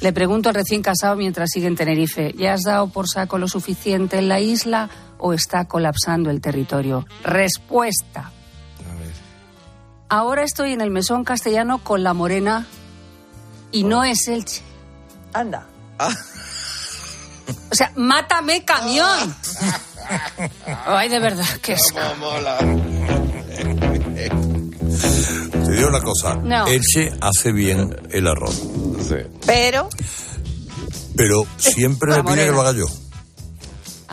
[0.02, 3.48] Le pregunto al recién casado mientras sigue en Tenerife, ¿ya has dado por saco lo
[3.48, 7.08] suficiente en la isla o está colapsando el territorio?
[7.24, 8.32] Respuesta.
[10.10, 12.68] Ahora estoy en el mesón castellano con la morena
[13.72, 14.62] y no es Elche.
[15.34, 15.68] Anda.
[17.72, 19.36] O sea, mátame camión.
[20.86, 21.82] Ay, de verdad, que es.
[25.52, 26.36] Te digo una cosa.
[26.36, 26.68] No.
[26.68, 28.62] Elche hace bien el arroz.
[29.46, 29.90] Pero
[31.16, 32.86] Pero siempre La me pide que lo haga yo.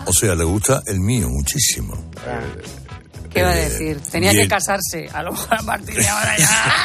[0.07, 2.11] O sea, le gusta el mío muchísimo.
[3.33, 4.01] ¿Qué va a decir?
[4.11, 5.09] Tenía que casarse.
[5.13, 6.85] A lo mejor a partir de ahora ya.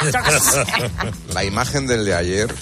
[1.34, 2.54] La imagen del de ayer.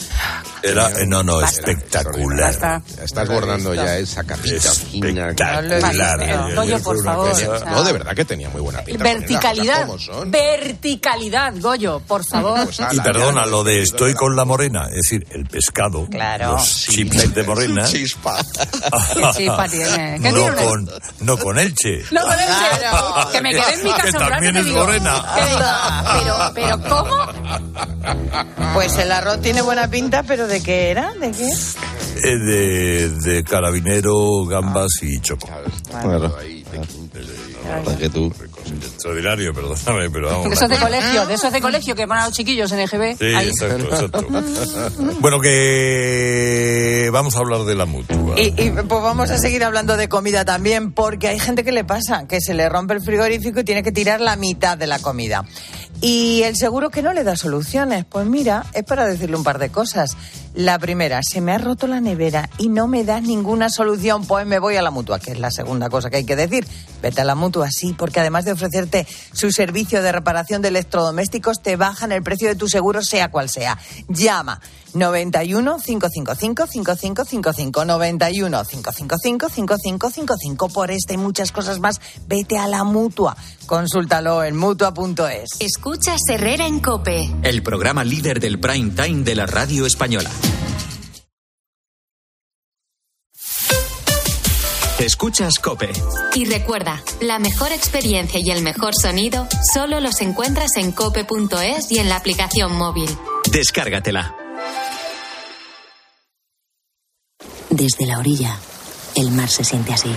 [0.62, 1.60] Era, eh, no, no, Basta.
[1.70, 2.46] espectacular.
[2.58, 2.82] Basta.
[3.02, 5.28] Estás bordando ya esa capita fina.
[5.30, 6.18] Espectacular.
[6.18, 6.54] Basta.
[6.54, 7.66] Goyo, por favor.
[7.66, 9.04] No, de verdad que tenía muy buena pinta.
[9.04, 9.86] Verticalidad.
[10.26, 12.64] Verticalidad, Goyo, por favor.
[12.64, 16.52] Pues ala, Y perdona, lo de estoy con la morena, es decir, el pescado, Claro.
[16.52, 18.36] los chips de morena, Chispa.
[19.14, 20.18] ¿Qué chispa tiene?
[20.22, 20.90] ¿Qué no tiene con,
[21.20, 22.02] no con Elche.
[22.10, 22.78] No, con Elche.
[22.78, 23.30] Claro.
[23.32, 25.24] Que me quedé en mi Que casa un rato también es morena.
[25.34, 25.60] que digo,
[26.14, 27.26] Pero, pero, ¿cómo?
[28.74, 31.12] Pues el arroz tiene buena pinta, pero ¿de qué era?
[31.14, 31.48] ¿De qué?
[31.48, 35.48] Eh, de, de carabinero, gambas y choco.
[35.90, 36.34] Claro.
[37.84, 38.32] Para que tú.
[38.66, 40.48] Extraordinario, perdóname, pero vamos.
[40.48, 43.16] De esos de colegio, de esos de colegio que van a los chiquillos en EGB.
[43.18, 43.48] Sí, ahí.
[43.48, 44.26] exacto, exacto.
[45.20, 48.38] bueno, que vamos a hablar de la mutua.
[48.38, 51.84] Y, y, pues vamos a seguir hablando de comida también, porque hay gente que le
[51.84, 54.98] pasa, que se le rompe el frigorífico y tiene que tirar la mitad de la
[54.98, 55.44] comida.
[56.00, 58.04] Y el seguro que no le da soluciones.
[58.04, 60.16] Pues mira, es para decirle un par de cosas.
[60.56, 64.46] La primera, se me ha roto la nevera y no me das ninguna solución, pues
[64.46, 66.66] me voy a la mutua, que es la segunda cosa que hay que decir.
[67.02, 71.60] Vete a la mutua, sí, porque además de ofrecerte su servicio de reparación de electrodomésticos,
[71.60, 73.78] te bajan el precio de tu seguro, sea cual sea.
[74.08, 74.62] Llama
[74.94, 82.00] 91 555 5555 91 555 5555 por esta y muchas cosas más.
[82.26, 83.36] Vete a la mutua.
[83.66, 85.50] Consúltalo en mutua.es.
[85.60, 87.30] Escuchas Herrera en Cope.
[87.42, 90.30] El programa líder del prime time de la radio española.
[95.06, 95.92] Escuchas Cope.
[96.34, 102.00] Y recuerda, la mejor experiencia y el mejor sonido solo los encuentras en cope.es y
[102.00, 103.08] en la aplicación móvil.
[103.52, 104.34] Descárgatela.
[107.70, 108.58] Desde la orilla,
[109.14, 110.10] el mar se siente así.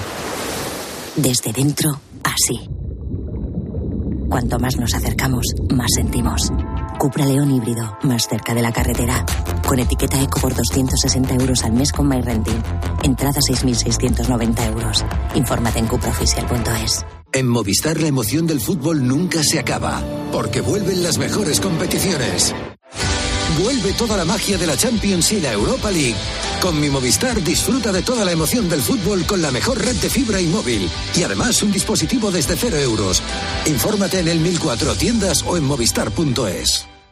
[1.15, 2.67] Desde dentro, así.
[4.28, 6.49] Cuanto más nos acercamos, más sentimos.
[6.99, 9.25] Cupra León híbrido, más cerca de la carretera.
[9.65, 12.62] Con etiqueta eco por 260 euros al mes con MyRenting.
[13.03, 15.05] Entrada 6.690 euros.
[15.33, 17.05] Infórmate en cupraoficial.es.
[17.31, 22.53] En Movistar la emoción del fútbol nunca se acaba, porque vuelven las mejores competiciones.
[23.63, 26.17] Vuelve toda la magia de la Champions y la Europa League.
[26.62, 30.09] Con mi Movistar disfruta de toda la emoción del fútbol con la mejor red de
[30.09, 30.89] fibra y móvil.
[31.15, 33.23] Y además un dispositivo desde cero euros.
[33.67, 36.88] Infórmate en el 1004 tiendas o en movistar.es.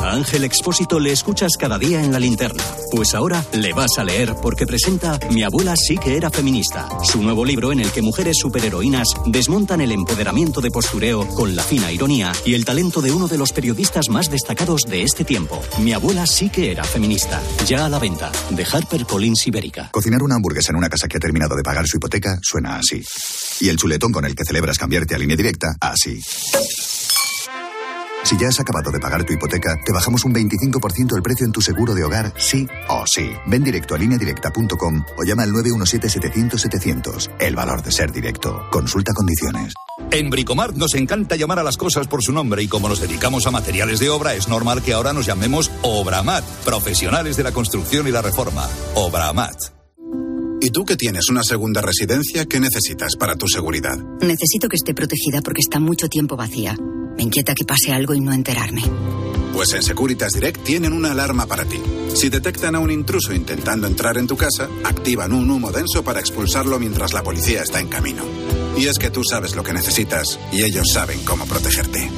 [0.00, 2.64] A Ángel Expósito le escuchas cada día en la linterna.
[2.90, 7.22] Pues ahora le vas a leer porque presenta Mi abuela sí que era feminista, su
[7.22, 11.92] nuevo libro en el que mujeres superheroínas desmontan el empoderamiento de postureo con la fina
[11.92, 15.60] ironía y el talento de uno de los periodistas más destacados de este tiempo.
[15.80, 17.40] Mi abuela sí que era feminista.
[17.66, 19.90] Ya a la venta, de Harper Collins Ibérica.
[19.92, 23.04] Cocinar una hamburguesa en una casa que ha terminado de pagar su hipoteca suena así.
[23.60, 26.18] Y el chuletón con el que celebras cambiarte a línea directa, así.
[28.24, 31.52] Si ya has acabado de pagar tu hipoteca, te bajamos un 25% el precio en
[31.52, 33.30] tu seguro de hogar, sí o sí.
[33.46, 37.30] Ven directo a lineadirecta.com o llama al 917-700-700.
[37.40, 38.62] El valor de ser directo.
[38.70, 39.74] Consulta condiciones.
[40.10, 43.46] En Bricomart nos encanta llamar a las cosas por su nombre y como nos dedicamos
[43.46, 48.06] a materiales de obra, es normal que ahora nos llamemos Obramat, profesionales de la construcción
[48.06, 48.68] y la reforma.
[48.94, 49.56] Obramat.
[50.60, 53.96] ¿Y tú que tienes una segunda residencia, qué necesitas para tu seguridad?
[54.20, 56.76] Necesito que esté protegida porque está mucho tiempo vacía.
[57.16, 58.82] Me inquieta que pase algo y no enterarme.
[59.52, 61.80] Pues en Securitas Direct tienen una alarma para ti.
[62.14, 66.20] Si detectan a un intruso intentando entrar en tu casa, activan un humo denso para
[66.20, 68.22] expulsarlo mientras la policía está en camino.
[68.76, 72.10] Y es que tú sabes lo que necesitas y ellos saben cómo protegerte.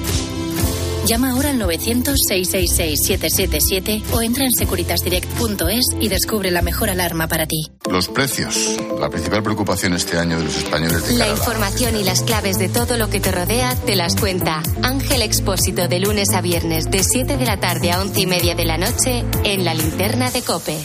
[1.07, 7.71] Llama ahora al 900-666-777 o entra en securitasdirect.es y descubre la mejor alarma para ti.
[7.91, 12.23] Los precios, la principal preocupación este año de los españoles de La información y las
[12.23, 16.41] claves de todo lo que te rodea te las cuenta Ángel Expósito de lunes a
[16.41, 19.75] viernes de 7 de la tarde a 11 y media de la noche en la
[19.75, 20.79] linterna de Cope.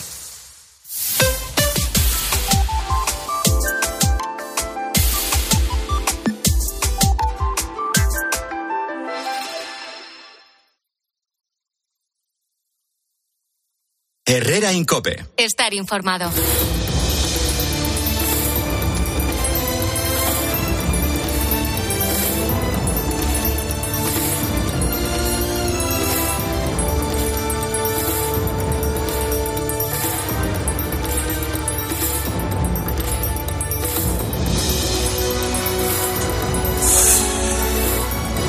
[14.32, 15.26] Herrera Incope.
[15.38, 16.30] Estar informado.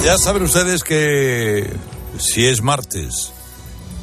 [0.05, 1.75] Ya saben ustedes que
[2.19, 3.33] si es martes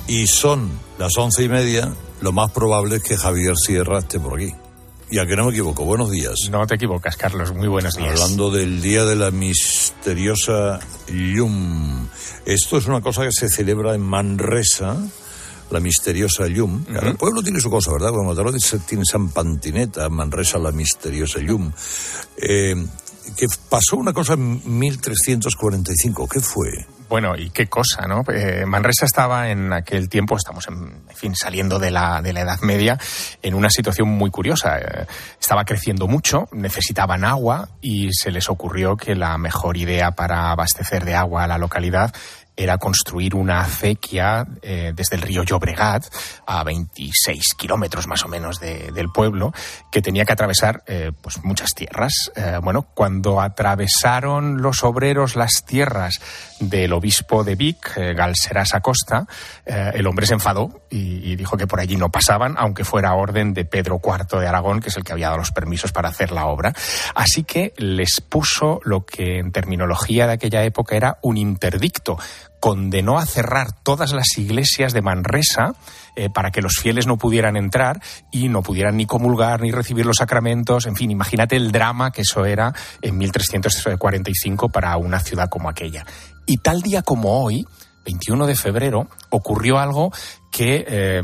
[0.08, 4.40] y son las once y media, lo más probable es que Javier Sierra esté por
[4.40, 4.54] aquí.
[5.10, 6.36] Y a que no me equivoco, buenos días.
[6.52, 7.54] No te equivocas, Carlos.
[7.54, 8.10] Muy buenos días.
[8.10, 12.08] Hablando del Día de la Misteriosa Llum.
[12.46, 14.98] Esto es una cosa que se celebra en Manresa,
[15.70, 16.84] la misteriosa Llum.
[17.02, 18.10] El pueblo tiene su cosa, ¿verdad?
[18.10, 18.52] Como Mataró
[18.86, 21.72] tiene San Pantineta, Manresa la misteriosa Llum.
[22.36, 22.76] Eh,
[23.38, 26.28] que pasó una cosa en 1345.
[26.28, 26.86] ¿Qué fue?
[27.10, 28.24] Bueno, y qué cosa, ¿no?
[28.34, 32.42] Eh, Manresa estaba en aquel tiempo, estamos en, en fin, saliendo de la, de la
[32.42, 32.98] Edad Media,
[33.42, 34.78] en una situación muy curiosa.
[34.80, 35.06] Eh,
[35.40, 41.06] estaba creciendo mucho, necesitaban agua y se les ocurrió que la mejor idea para abastecer
[41.06, 42.14] de agua a la localidad
[42.58, 46.04] era construir una acequia eh, desde el río Llobregat
[46.48, 49.54] a 26 kilómetros más o menos de- del pueblo
[49.92, 52.32] que tenía que atravesar eh, pues muchas tierras.
[52.36, 56.20] Eh, bueno, cuando atravesaron los obreros las tierras
[56.60, 59.28] del obispo de Vic, Galserás Acosta,
[59.66, 63.64] el hombre se enfadó y dijo que por allí no pasaban, aunque fuera orden de
[63.66, 66.48] Pedro IV de Aragón, que es el que había dado los permisos para hacer la
[66.48, 66.74] obra.
[67.14, 72.18] Así que les puso lo que en terminología de aquella época era un interdicto.
[72.60, 75.76] Condenó a cerrar todas las iglesias de Manresa
[76.16, 80.06] eh, para que los fieles no pudieran entrar y no pudieran ni comulgar ni recibir
[80.06, 80.88] los sacramentos.
[80.88, 86.06] En fin, imagínate el drama que eso era en 1345 para una ciudad como aquella.
[86.48, 87.66] Y tal día como hoy,
[88.06, 90.12] 21 de febrero, ocurrió algo
[90.52, 91.22] que eh,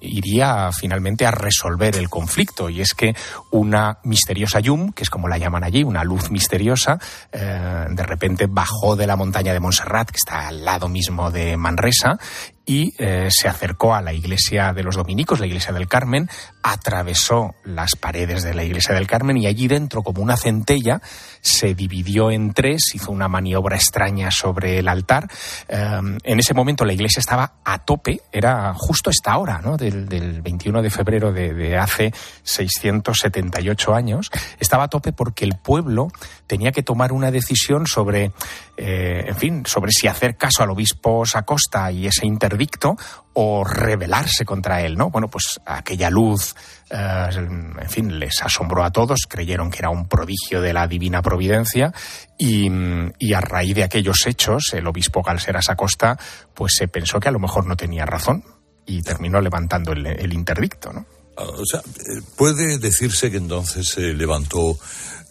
[0.00, 2.68] iría finalmente a resolver el conflicto.
[2.70, 3.14] Y es que
[3.50, 6.98] una misteriosa yum, que es como la llaman allí, una luz misteriosa,
[7.30, 11.56] eh, de repente bajó de la montaña de Montserrat, que está al lado mismo de
[11.56, 12.18] Manresa,
[12.64, 16.28] y eh, se acercó a la iglesia de los dominicos, la iglesia del Carmen,
[16.62, 21.02] atravesó las paredes de la iglesia del Carmen y allí dentro, como una centella,
[21.40, 25.28] se dividió en tres, hizo una maniobra extraña sobre el altar.
[25.68, 29.76] En ese momento la iglesia estaba a tope, era justo esta hora, ¿no?
[29.76, 36.08] del, del 21 de febrero de, hace 678 años, estaba a tope porque el pueblo
[36.46, 38.32] tenía que tomar una decisión sobre,
[38.76, 42.96] eh, en fin, sobre si hacer caso al obispo Sacosta y ese interdicto
[43.34, 45.10] o rebelarse contra él, ¿no?
[45.10, 46.54] Bueno, pues aquella luz,
[46.90, 51.22] eh, en fin, les asombró a todos, creyeron que era un prodigio de la divina
[51.22, 51.92] providencia
[52.36, 52.70] y,
[53.18, 56.18] y a raíz de aquellos hechos, el obispo Galseras Acosta,
[56.54, 58.44] pues se pensó que a lo mejor no tenía razón
[58.86, 61.06] y terminó levantando el, interdicto, ¿no?
[61.36, 64.78] Ah, O sea, eh, puede decirse que entonces se levantó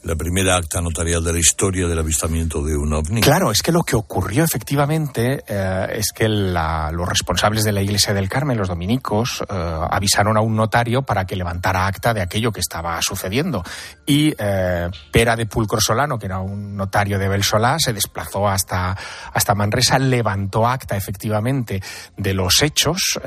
[0.04, 3.22] la primera acta notarial de la historia del avistamiento de un ovni.
[3.22, 7.82] Claro, es que lo que ocurrió efectivamente eh, es que la, los responsables de la
[7.82, 9.54] Iglesia del Carmen, los dominicos, eh,
[9.90, 13.64] avisaron a un notario para que levantara acta de aquello que estaba sucediendo.
[14.06, 18.98] Y eh, Pera de Pulcro Solano, que era un notario de Belsolá, se desplazó hasta,
[19.34, 21.82] hasta Manresa, levantó acta efectivamente
[22.18, 23.20] de los hechos,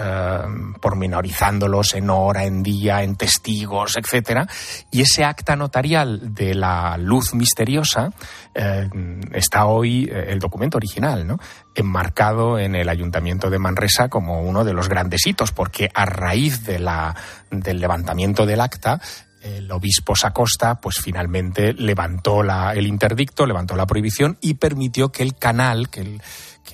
[0.81, 4.47] pormenorizándolos en hora, en día, en testigos, etcétera.
[4.91, 6.64] Y ese acta notarial de la
[6.99, 8.11] luz misteriosa
[8.55, 8.89] eh,
[9.33, 11.39] está hoy eh, el documento original, ¿no?
[11.75, 16.65] enmarcado en el Ayuntamiento de Manresa como uno de los grandes hitos, porque a raíz
[16.65, 17.15] de la,
[17.51, 19.01] del levantamiento del acta,
[19.43, 25.23] el obispo Sacosta, pues finalmente levantó la, el interdicto, levantó la prohibición y permitió que
[25.23, 26.23] el canal, que el,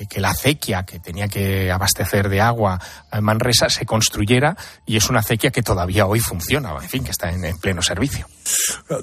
[0.07, 2.81] que, la acequia que tenía que abastecer de agua
[3.11, 7.11] a Manresa se construyera y es una acequia que todavía hoy funciona, en fin, que
[7.11, 8.27] está en, pleno servicio.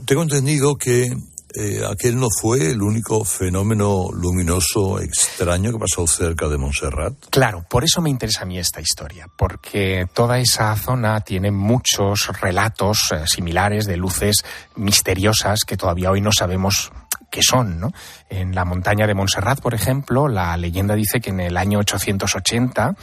[0.05, 1.07] Tengo entendido que
[1.55, 7.13] eh, aquel no fue el único fenómeno luminoso extraño que pasó cerca de Montserrat.
[7.29, 12.27] Claro, por eso me interesa a mí esta historia, porque toda esa zona tiene muchos
[12.41, 14.43] relatos eh, similares de luces
[14.75, 16.91] misteriosas que todavía hoy no sabemos
[17.29, 17.79] que son.
[17.79, 17.91] ¿no?
[18.29, 22.95] En la montaña de Montserrat, por ejemplo, la leyenda dice que en el año 880,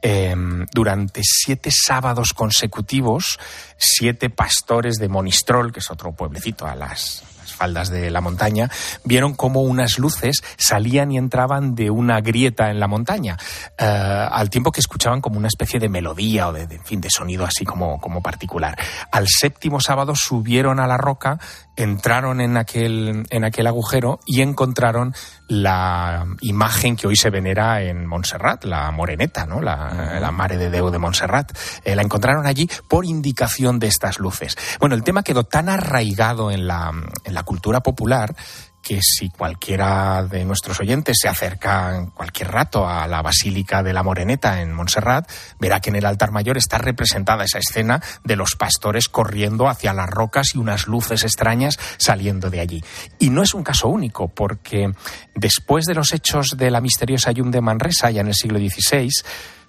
[0.00, 3.38] em, durante siete sábados consecutivos,
[3.76, 8.70] siete pastores de Monistrol, que es otro pueblecito a las faldas de la montaña,
[9.04, 13.36] vieron cómo unas luces salían y entraban de una grieta en la montaña,
[13.78, 17.10] eh, al tiempo que escuchaban como una especie de melodía o de, de, fin, de
[17.10, 18.78] sonido así como, como particular.
[19.10, 21.38] Al séptimo sábado subieron a la roca
[21.76, 25.14] entraron en aquel, en aquel agujero y encontraron
[25.52, 29.60] la imagen que hoy se venera en Montserrat, la moreneta, ¿no?
[29.60, 31.52] la, la Mare de Deu de Montserrat.
[31.84, 34.56] Eh, la encontraron allí por indicación de estas luces.
[34.80, 36.90] Bueno, el tema quedó tan arraigado en la,
[37.24, 38.34] en la cultura popular
[38.82, 43.92] que si cualquiera de nuestros oyentes se acerca en cualquier rato a la Basílica de
[43.92, 48.36] la Moreneta en Montserrat, verá que en el altar mayor está representada esa escena de
[48.36, 52.84] los pastores corriendo hacia las rocas y unas luces extrañas saliendo de allí.
[53.18, 54.92] Y no es un caso único, porque
[55.34, 59.08] después de los hechos de la misteriosa Yum de Manresa, ya en el siglo XVI,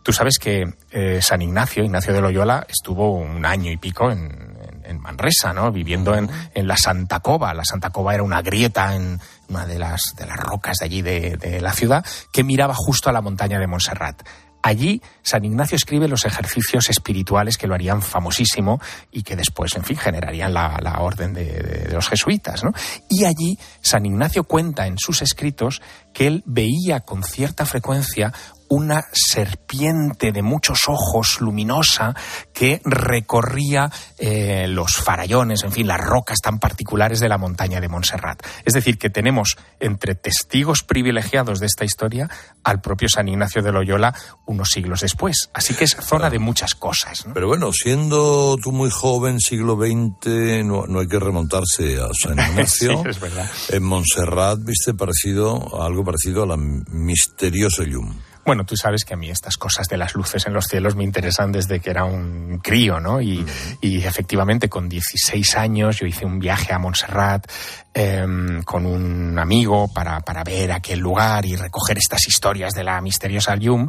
[0.04, 4.53] Tú sabes que eh, San Ignacio, Ignacio de Loyola, estuvo un año y pico en,
[4.94, 5.72] en Manresa, ¿no?
[5.72, 7.54] Viviendo en, en, la Santa Cova.
[7.54, 9.20] La Santa Cova era una grieta en
[9.50, 13.10] una de las, de las rocas de allí de, de la ciudad que miraba justo
[13.10, 14.24] a la montaña de Montserrat.
[14.66, 18.80] Allí San Ignacio escribe los ejercicios espirituales que lo harían famosísimo
[19.12, 22.64] y que después, en fin, generarían la, la orden de, de, de, los jesuitas.
[22.64, 22.72] ¿no?
[23.10, 25.82] Y allí San Ignacio cuenta en sus escritos
[26.14, 28.32] que él veía con cierta frecuencia
[28.70, 32.16] una serpiente de muchos ojos luminosa
[32.54, 37.90] que recorría eh, los farallones, en fin, las rocas tan particulares de la montaña de
[37.90, 38.44] Montserrat.
[38.66, 42.30] Es decir, que tenemos entre testigos privilegiados de esta historia
[42.64, 44.14] al propio San Ignacio de Loyola
[44.46, 45.50] unos siglos después.
[45.54, 47.26] Así que es zona de muchas cosas.
[47.26, 47.34] ¿no?
[47.34, 52.40] Pero bueno, siendo tú muy joven, siglo XX, no, no hay que remontarse a San
[52.50, 53.02] Ignacio.
[53.04, 53.50] sí, es verdad.
[53.70, 58.14] En Montserrat viste parecido, algo parecido a la misteriosa Llum.
[58.46, 61.04] Bueno, tú sabes que a mí estas cosas de las luces en los cielos me
[61.04, 63.22] interesan desde que era un crío, ¿no?
[63.22, 63.46] Y,
[63.80, 67.50] y efectivamente, con 16 años yo hice un viaje a Montserrat
[67.94, 68.26] eh,
[68.66, 73.56] con un amigo para, para ver aquel lugar y recoger estas historias de la misteriosa
[73.56, 73.88] Llum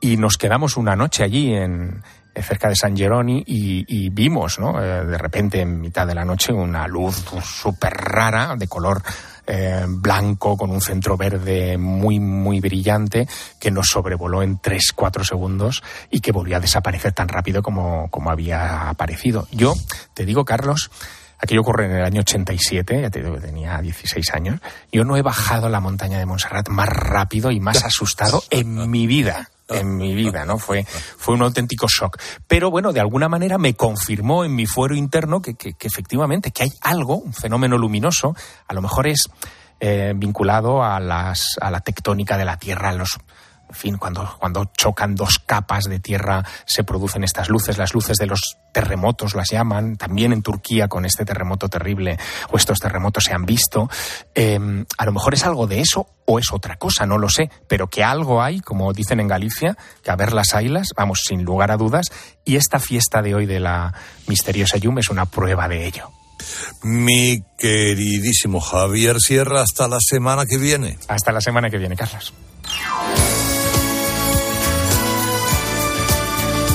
[0.00, 2.02] y nos quedamos una noche allí en,
[2.34, 4.82] cerca de San Geroni y, y vimos, ¿no?
[4.82, 9.02] Eh, de repente en mitad de la noche una luz súper rara de color
[9.46, 13.26] eh, blanco con un centro verde muy, muy brillante
[13.58, 18.30] que nos sobrevoló en 3-4 segundos y que volvió a desaparecer tan rápido como, como
[18.30, 19.46] había aparecido.
[19.50, 19.74] Yo
[20.14, 20.90] te digo, Carlos,
[21.42, 24.60] Aquello ocurre en el año 87, ya te digo que tenía 16 años.
[24.92, 29.08] Yo no he bajado la montaña de Montserrat más rápido y más asustado en mi
[29.08, 30.58] vida en mi vida, ¿no?
[30.58, 32.18] Fue, fue un auténtico shock.
[32.46, 36.50] Pero bueno, de alguna manera me confirmó en mi fuero interno que, que, que efectivamente,
[36.50, 38.34] que hay algo, un fenómeno luminoso,
[38.68, 39.28] a lo mejor es
[39.84, 43.18] eh, vinculado a, las, a la tectónica de la Tierra, a los,
[43.72, 48.18] en fin, cuando, cuando chocan dos capas de tierra se producen estas luces, las luces
[48.18, 52.18] de los terremotos las llaman, también en Turquía con este terremoto terrible
[52.50, 53.88] o estos terremotos se han visto.
[54.34, 57.50] Eh, a lo mejor es algo de eso o es otra cosa, no lo sé,
[57.66, 61.42] pero que algo hay, como dicen en Galicia, que a ver las ailas, vamos, sin
[61.42, 62.06] lugar a dudas,
[62.44, 63.94] y esta fiesta de hoy de la
[64.26, 66.10] misteriosa Yum es una prueba de ello.
[66.82, 70.98] Mi queridísimo Javier Sierra, hasta la semana que viene.
[71.08, 72.34] Hasta la semana que viene, Carlos.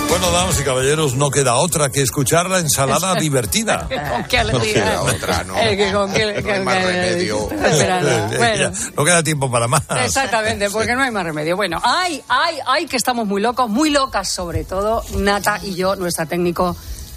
[0.09, 3.87] Bueno, damas y caballeros, no queda otra que escuchar la ensalada divertida.
[4.09, 5.55] ¿Con qué No queda otra, ¿no?
[5.57, 7.51] Eh, que con qué- No hay más remedio.
[7.51, 8.37] Espera, no.
[8.37, 8.71] Bueno.
[8.71, 9.83] Ya, no queda tiempo para más.
[10.03, 11.55] Exactamente, porque no hay más remedio.
[11.55, 15.95] Bueno, ay, ay, ay, que estamos muy locos, muy locas sobre todo, Nata y yo,
[15.95, 16.75] nuestra técnico.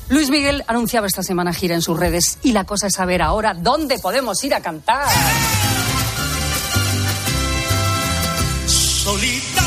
[0.09, 3.55] Luis Miguel anunciaba esta semana gira en sus redes y la cosa es saber ahora
[3.55, 5.07] dónde podemos ir a cantar.
[8.67, 9.60] Solitaria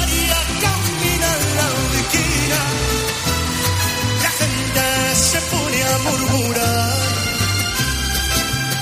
[6.03, 6.93] murmurar.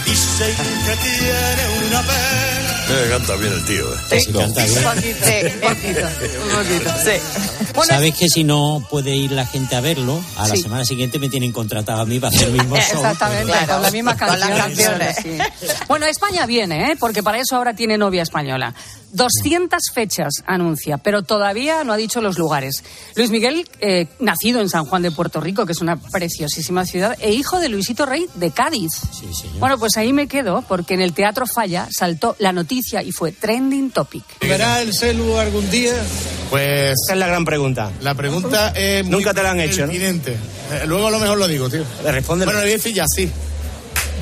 [0.06, 0.56] Dicen
[0.86, 2.61] que tiene una pena.
[2.94, 3.94] Eh, canta bien el tío.
[3.94, 4.20] eh.
[4.22, 4.78] Sí, canta bien.
[4.78, 6.08] Un poquito,
[6.44, 6.92] un poquito.
[7.04, 7.86] Sí.
[7.88, 10.64] Sabes que si no puede ir la gente a verlo, a la Sí.
[10.64, 12.82] semana siguiente me tienen contratado a mí para hacer el mismo show.
[12.98, 15.16] Exactamente, pero- con las mismas Con las canciones.
[15.88, 16.98] Bueno, España viene, ¿eh?
[17.00, 18.74] porque para eso ahora tiene novia española.
[19.14, 22.82] 200 fechas anuncia, pero todavía no ha dicho los lugares.
[23.16, 27.18] Luis Miguel, eh, nacido en San Juan de Puerto Rico, que es una preciosísima ciudad,
[27.20, 28.92] e hijo de Luisito Rey de Cádiz.
[29.60, 33.32] Bueno, pues ahí me quedo, porque en el Teatro Falla saltó la noticia y fue
[33.32, 34.24] trending topic.
[34.42, 35.94] ¿Verá el celu algún día?
[36.50, 36.94] Pues.
[37.06, 37.92] Esa es la gran pregunta.
[38.02, 39.88] La pregunta es muy Nunca te la han hecho, ¿no?
[39.88, 40.32] pertinente.
[40.72, 41.84] Eh, Luego a lo mejor lo digo, tío.
[42.04, 42.46] Le responde.
[42.46, 43.30] Bueno, le voy a decir ya, sí.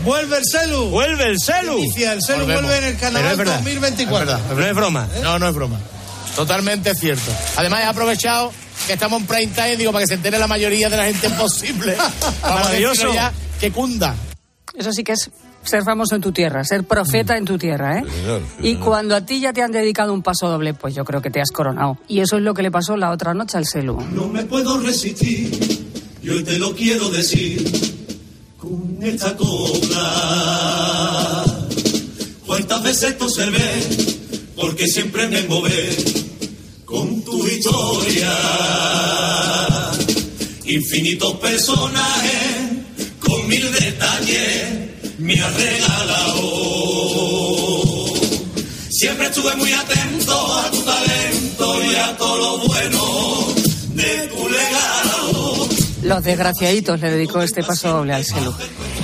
[0.03, 0.85] ¡Vuelve el celu!
[0.89, 1.77] ¡Vuelve el celu!
[1.79, 2.63] Inicia, el celu Volvemos.
[2.63, 4.21] vuelve en el Pero carnaval es verdad, 2024.
[4.23, 4.55] es verdad.
[4.55, 5.09] No es broma.
[5.23, 5.79] No, no es broma.
[6.35, 7.31] Totalmente cierto.
[7.57, 8.53] Además, he aprovechado
[8.87, 11.29] que estamos en prime time, digo, para que se entere la mayoría de la gente
[11.31, 11.97] posible.
[12.43, 12.91] Maravilloso.
[12.91, 14.15] decirlo ya que cunda.
[14.77, 15.29] Eso sí que es
[15.69, 18.03] ser famoso en tu tierra, ser profeta en tu tierra, ¿eh?
[18.61, 21.29] Y cuando a ti ya te han dedicado un paso doble, pues yo creo que
[21.29, 21.97] te has coronado.
[22.07, 23.97] Y eso es lo que le pasó la otra noche al Celu.
[24.13, 25.49] No me puedo resistir,
[26.21, 27.63] y hoy te lo quiero decir
[28.57, 30.05] con esta copla.
[32.45, 33.83] ¿Cuántas veces te observé?
[34.55, 35.95] Porque siempre me mové
[36.83, 38.33] con tu historia.
[40.65, 42.79] Infinitos personajes
[43.19, 43.78] con mil detalles
[45.29, 46.41] me has regalado.
[48.89, 53.03] Siempre estuve muy atento a tu talento y a todo lo bueno
[53.93, 55.69] de tu legado.
[56.01, 58.55] Los desgraciaditos le dedicó este paso doble al Celu.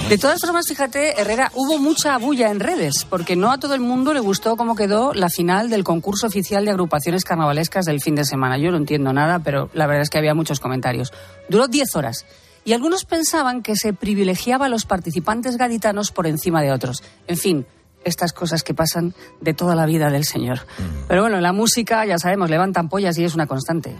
[0.09, 3.82] De todas formas, fíjate, Herrera, hubo mucha bulla en redes, porque no a todo el
[3.82, 8.15] mundo le gustó cómo quedó la final del concurso oficial de agrupaciones carnavalescas del fin
[8.15, 8.57] de semana.
[8.57, 11.13] Yo no entiendo nada, pero la verdad es que había muchos comentarios.
[11.49, 12.26] Duró 10 horas.
[12.68, 17.03] Y algunos pensaban que se privilegiaba a los participantes gaditanos por encima de otros.
[17.28, 17.68] En fin,
[18.03, 20.66] estas cosas que pasan de toda la vida del señor.
[21.07, 23.95] Pero bueno, la música, ya sabemos, levantan pollas y es una constante.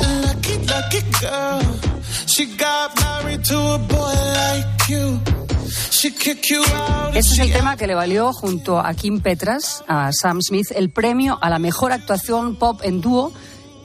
[0.00, 1.60] Lucky, lucky girl.
[2.26, 5.20] She got married to a boy like you.
[5.90, 7.16] She kick you out.
[7.16, 10.90] Este es el tema que le valió junto a Kim Petras, a Sam Smith, el
[10.90, 13.32] premio a la mejor actuación pop en dúo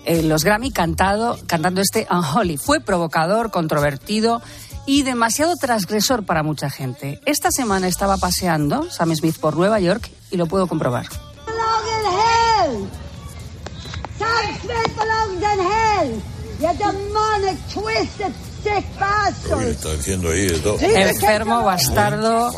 [0.08, 2.58] en los Grammy cantado, cantando este Unholy.
[2.58, 4.42] Fue provocador, controvertido
[4.86, 7.20] y demasiado transgresor para mucha gente.
[7.26, 11.08] Esta semana estaba paseando Sam Smith por Nueva York y lo puedo comprobar.
[14.18, 16.22] Sam Smith belongs in hell.
[18.68, 19.68] Sick Oye, bastard.
[19.70, 20.78] está diciendo ahí de todo.
[20.80, 22.52] Enfermo, bastardo,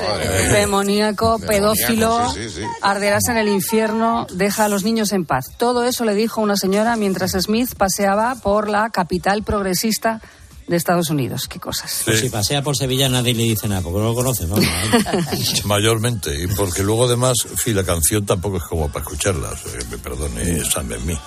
[0.51, 2.63] demoníaco, pedófilo, Demoníaco, sí, sí, sí.
[2.81, 5.51] arderás en el infierno, deja a los niños en paz.
[5.57, 10.21] Todo eso le dijo una señora mientras Smith paseaba por la capital progresista
[10.69, 11.47] de Estados Unidos.
[11.49, 12.03] Qué cosas.
[12.05, 14.55] Pues si pasea por Sevilla nadie le dice nada, porque no lo conoce, ¿no?
[15.65, 19.49] Mayormente, y porque luego además, en fin, la canción tampoco es como para escucharla,
[19.89, 21.17] me perdone Sam Smith.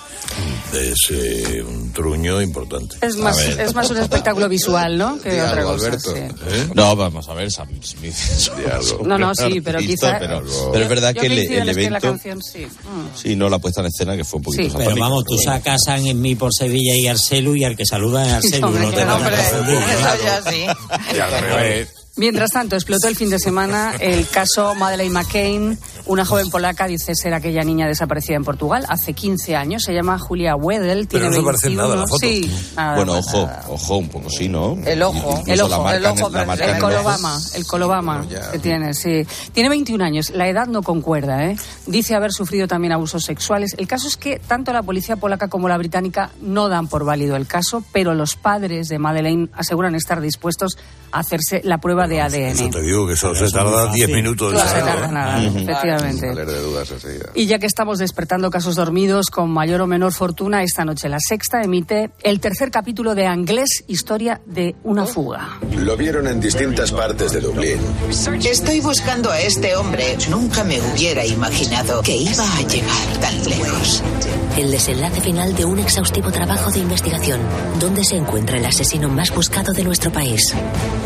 [0.73, 2.95] Es eh, un truño importante.
[3.01, 5.19] Es más, es más un espectáculo visual, ¿no?
[5.19, 5.99] Que otra cosa.
[5.99, 6.09] sí.
[6.15, 6.69] ¿Eh?
[6.73, 8.13] No, vamos a ver, Sam Smith.
[8.13, 8.49] es
[8.99, 10.41] un No, no, sí, pero quizá- Pero,
[10.73, 12.07] es verdad yo que el, coincido en el es que la evento.
[12.07, 12.65] canción, sí.
[12.65, 13.17] Mm.
[13.21, 14.71] Sí, no, la puesta en escena que fue un poquito Sí.
[14.77, 18.33] Pero vamos, tú sacas en mí por Sevilla y Arcelu y al que saluda es
[18.45, 19.03] Arcelu, no te
[19.33, 20.13] hombre, pongas a confundir, ¿no?
[20.13, 21.15] Eso ya sí.
[21.15, 21.89] Y al revés.
[22.15, 25.79] Mientras tanto, explotó el fin de semana el caso Madeleine McCain.
[26.05, 29.83] Una joven polaca dice ser aquella niña desaparecida en Portugal hace 15 años.
[29.83, 31.07] Se llama Julia Wedel.
[31.07, 31.83] Pero tiene no se parece en 21.
[31.87, 32.19] nada la foto.
[32.19, 33.63] Sí, nada, Bueno, nada.
[33.65, 34.77] ojo, ojo, un poco sí, ¿no?
[34.85, 36.27] El ojo, Incluso el ojo, marca el ojo,
[36.73, 39.25] el colobama, el colobama que tiene, sí.
[39.53, 41.55] Tiene 21 años, la edad no concuerda, ¿eh?
[41.87, 43.73] Dice haber sufrido también abusos sexuales.
[43.77, 47.37] El caso es que tanto la policía polaca como la británica no dan por válido
[47.37, 50.79] el caso, pero los padres de Madeleine aseguran estar dispuestos a
[51.13, 52.25] hacerse la prueba de Eso
[52.63, 52.71] ADN.
[52.71, 54.05] te digo que eso se Eso tarda fácil.
[54.07, 54.53] 10 minutos.
[54.53, 54.83] No se ¿sabes?
[54.85, 55.71] tarda nada, efectivamente.
[55.71, 56.27] Efectivamente.
[56.27, 57.25] Salir de dudas enseguida.
[57.35, 61.19] Y ya que estamos despertando casos dormidos con mayor o menor fortuna, esta noche la
[61.19, 65.59] sexta emite el tercer capítulo de Anglés, Historia de una fuga.
[65.77, 67.77] Lo vieron en distintas partes de Dublín.
[68.09, 70.17] Estoy buscando a este hombre.
[70.29, 74.03] Nunca me hubiera imaginado que iba a llegar tan lejos.
[74.57, 77.39] El desenlace final de un exhaustivo trabajo de investigación.
[77.79, 80.41] ¿Dónde se encuentra el asesino más buscado de nuestro país?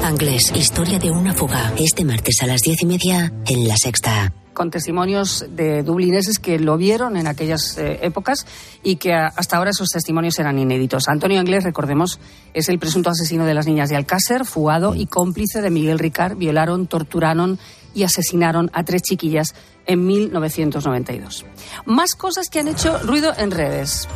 [0.04, 1.74] Anglés, historia de una fuga.
[1.78, 4.32] Este martes a las diez y media en La Sexta.
[4.54, 8.48] con testimonios de dublineses que lo vieron en aquellas eh, épocas
[8.82, 11.08] y que hasta ahora esos testimonios eran inéditos.
[11.10, 12.20] Antonio Anglés, recordemos,
[12.56, 16.38] es el presunto asesino de las niñas de Alcácer, fugado y cómplice de Miguel Ricard.
[16.38, 17.60] Violaron, torturaron
[17.94, 19.54] y asesinaron a tres chiquillas
[19.86, 21.46] en 1992.
[21.86, 24.08] Más cosas que han hecho ruido en redes.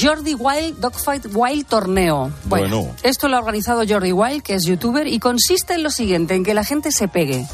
[0.00, 2.30] Jordi Wild Dogfight Wild Torneo.
[2.44, 2.88] Bueno.
[3.02, 6.44] Esto lo ha organizado Jordi Wild, que es youtuber, y consiste en lo siguiente, en
[6.44, 7.46] que la gente se pegue.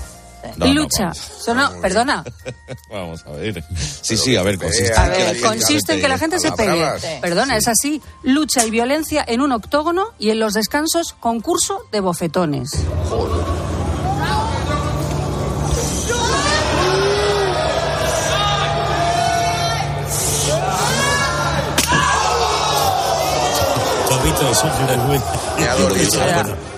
[0.56, 1.12] No, no, Lucha.
[1.14, 2.24] Solo- perdona.
[2.90, 3.62] Vamos a ver.
[3.76, 6.08] Sí, sí, a ver, consiste A en que la ver, gente consiste en se que
[6.08, 6.86] la gente se pegue.
[7.20, 8.00] Perdona, es así.
[8.22, 12.70] Lucha y violencia en un octógono y en los descansos concurso de bofetones.
[12.70, 13.28] ¿Tú
[25.58, 26.10] Me ha dolido.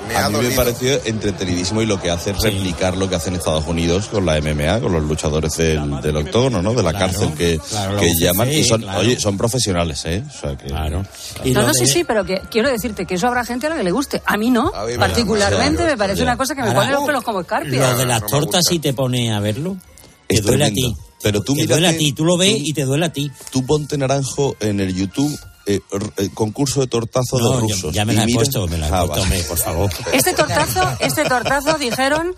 [0.08, 3.14] Me ha A mí me pareció entretenidísimo y lo que hace es replicar lo que
[3.14, 6.74] hacen Estados Unidos con la MMA, con los luchadores del, del octógono, ¿no?
[6.74, 8.52] De la cárcel que, claro, que llaman.
[8.52, 8.98] Y son, claro.
[9.00, 10.24] oye, son profesionales, ¿eh?
[10.28, 10.66] O sea que...
[10.66, 11.04] Claro.
[11.44, 13.84] No, no, sí, sí, pero que quiero decirte que eso habrá gente a la que
[13.84, 14.20] le guste.
[14.26, 14.72] A mí no.
[14.74, 17.92] A mí me Particularmente me parece una cosa que me pone los pelos como escarpia.
[17.92, 19.76] Lo de las tortas sí te pone a verlo.
[20.26, 20.96] Te duele a ti.
[21.22, 23.30] Pero tú te mírate- duele a ti, tú lo ves y te duele a ti.
[23.50, 25.38] Tú ponte naranjo en el YouTube,
[25.74, 27.92] eh, r- eh, concurso de tortazos No, de rusos.
[27.94, 29.90] ya me la he puesto, me la he Ah, puesto, por favor.
[30.12, 32.34] Este tortazo, este tortazo dijeron,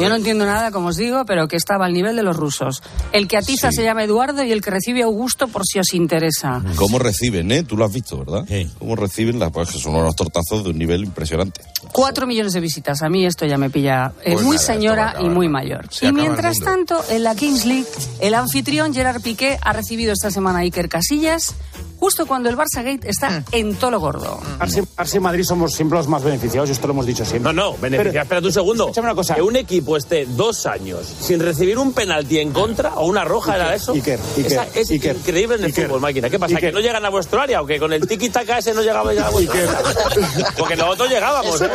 [0.00, 2.82] yo no entiendo nada, como os digo, pero que estaba al nivel de los rusos.
[3.12, 6.62] El que atiza se llama Eduardo y el que recibe Augusto por si os interesa.
[6.76, 7.62] ¿Cómo reciben, eh?
[7.62, 8.44] Tú lo has visto, ¿verdad?
[8.78, 11.62] ¿Cómo reciben las pues, que son unos tortazos de un nivel impresionante?
[11.92, 13.02] Cuatro millones de visitas.
[13.02, 15.86] A mí esto ya me pilla eh, Pues muy nada, señora y muy mayor.
[15.90, 17.86] Se y el mientras tanto, en la Kings League,
[18.20, 21.54] el anfitrión Gerard Piqué ha recibido esta semana a Iker Casillas
[22.02, 24.40] justo cuando el Barça Gate está en todo lo gordo.
[24.58, 27.52] Barça Barça y Madrid somos siempre los más beneficiados, y esto lo hemos dicho siempre.
[27.52, 28.24] No, no, beneficiar.
[28.24, 28.84] Espérate un segundo.
[28.86, 29.36] Escúchame una cosa.
[29.36, 33.54] Que un equipo esté dos años sin recibir un penalti en contra o una roja,
[33.54, 33.92] ¿era eso?
[33.92, 36.28] Iker, Iker, Esa- es Iker, increíble en el Iker, fútbol, máquina.
[36.28, 36.56] ¿Qué pasa?
[36.56, 36.70] Iker.
[36.70, 39.28] ¿Que no llegan a vuestro área o que con el tiki-taka ese no llegaba ya
[39.28, 40.50] a vuestro área?
[40.58, 41.70] Porque nosotros llegábamos, ¿eh?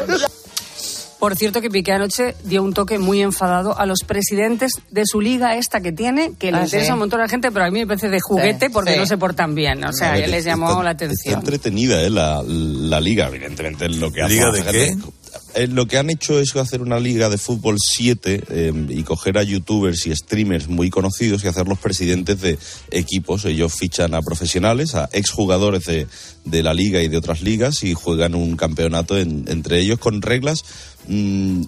[1.20, 5.20] Por cierto que Piqué anoche dio un toque muy enfadado a los presidentes de su
[5.20, 6.92] liga esta que tiene, que le Ah, interesa sí.
[6.94, 9.00] un montón a la gente, pero a mí me parece de juguete Sí, porque sí.
[9.00, 9.84] no se portan bien.
[9.84, 11.40] O sea, les llamó está- la Está atención.
[11.40, 12.10] entretenida, ¿eh?
[12.12, 14.34] La, la liga, evidentemente, es lo que hace.
[14.36, 14.96] ¿Liga de qué?
[15.56, 19.38] Eh, lo que han hecho es hacer una liga de fútbol 7 eh, y coger
[19.38, 22.58] a youtubers y streamers muy conocidos y hacerlos presidentes de
[22.92, 23.46] equipos.
[23.46, 26.08] Ellos fichan a profesionales, a exjugadores de,
[26.46, 30.22] de la liga y de otras ligas y juegan un campeonato en- entre ellos con
[30.22, 30.64] reglas
[31.08, 31.64] mm,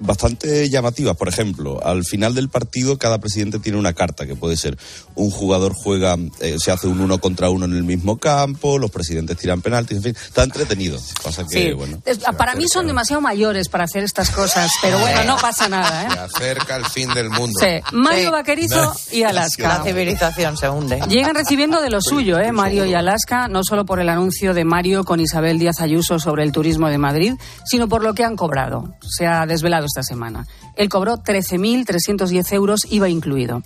[0.00, 1.16] bastante llamativas.
[1.16, 4.76] Por ejemplo, al final del partido cada presidente tiene una carta que puede ser
[5.14, 8.90] un jugador juega, eh, se hace un uno contra uno en el mismo campo, los
[8.90, 10.98] presidentes tiran penaltis, en fin, está entretenido.
[11.22, 11.72] Pasa que, Sí.
[11.72, 12.02] bueno.
[12.04, 16.08] Es- para mí son demasiado mayores para hacer estas cosas, pero bueno, no pasa nada.
[16.10, 16.18] Se ¿eh?
[16.50, 17.58] acerca el fin del mundo.
[17.60, 18.30] Sí, Mario Sí.
[18.30, 19.78] Vaquerizo y Alaska.
[19.78, 21.00] La civilización se hunde.
[21.08, 22.52] Llegan recibiendo de lo suyo, ¿eh?
[22.52, 26.44] Mario y Alaska, no solo por el anuncio de Mario con Isabel Díaz Ayuso sobre
[26.44, 27.34] el turismo de Madrid,
[27.64, 28.94] sino por lo que han cobrado.
[29.06, 30.46] Se ha desvelado esta semana.
[30.76, 33.62] Él cobró 13.310 euros, IVA incluido.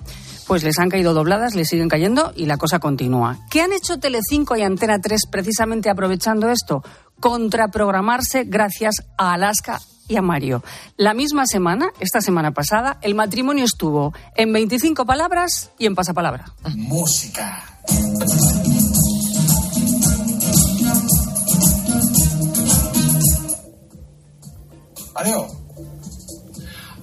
[0.47, 3.39] Pues les han caído dobladas, les siguen cayendo y la cosa continúa.
[3.51, 6.83] ¿Qué han hecho Telecinco y Antena 3 precisamente aprovechando esto?
[7.21, 10.63] Contraprogramarse gracias a Alaska y a Mario.
[10.97, 16.47] La misma semana, esta semana pasada, el matrimonio estuvo en 25 palabras y en pasapalabra.
[16.77, 17.65] Música.
[25.15, 25.64] Mario.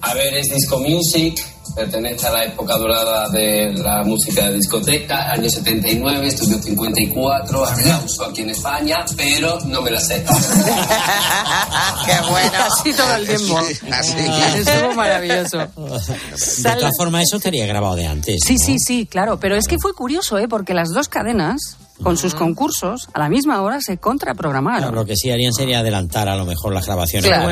[0.02, 1.40] A ver, es Disco Music,
[1.74, 8.24] pertenece a la época dorada de la música de discoteca, año 79, estudio 54, aplauso
[8.24, 10.24] aquí en España, pero no me la sé.
[12.06, 12.52] Qué bueno.
[12.66, 13.60] Así todo el tiempo.
[13.60, 15.58] Estuvo maravilloso.
[15.58, 18.40] De todas formas, eso estaría grabado de antes.
[18.44, 18.66] Sí, ¿no?
[18.66, 19.38] sí, sí, claro.
[19.38, 20.48] Pero es que fue curioso, ¿eh?
[20.48, 24.94] Porque las dos cadenas con sus concursos, a la misma hora se contraprogramaron.
[24.94, 27.28] Lo que sí harían sería adelantar a lo mejor las grabaciones.
[27.28, 27.44] Claro.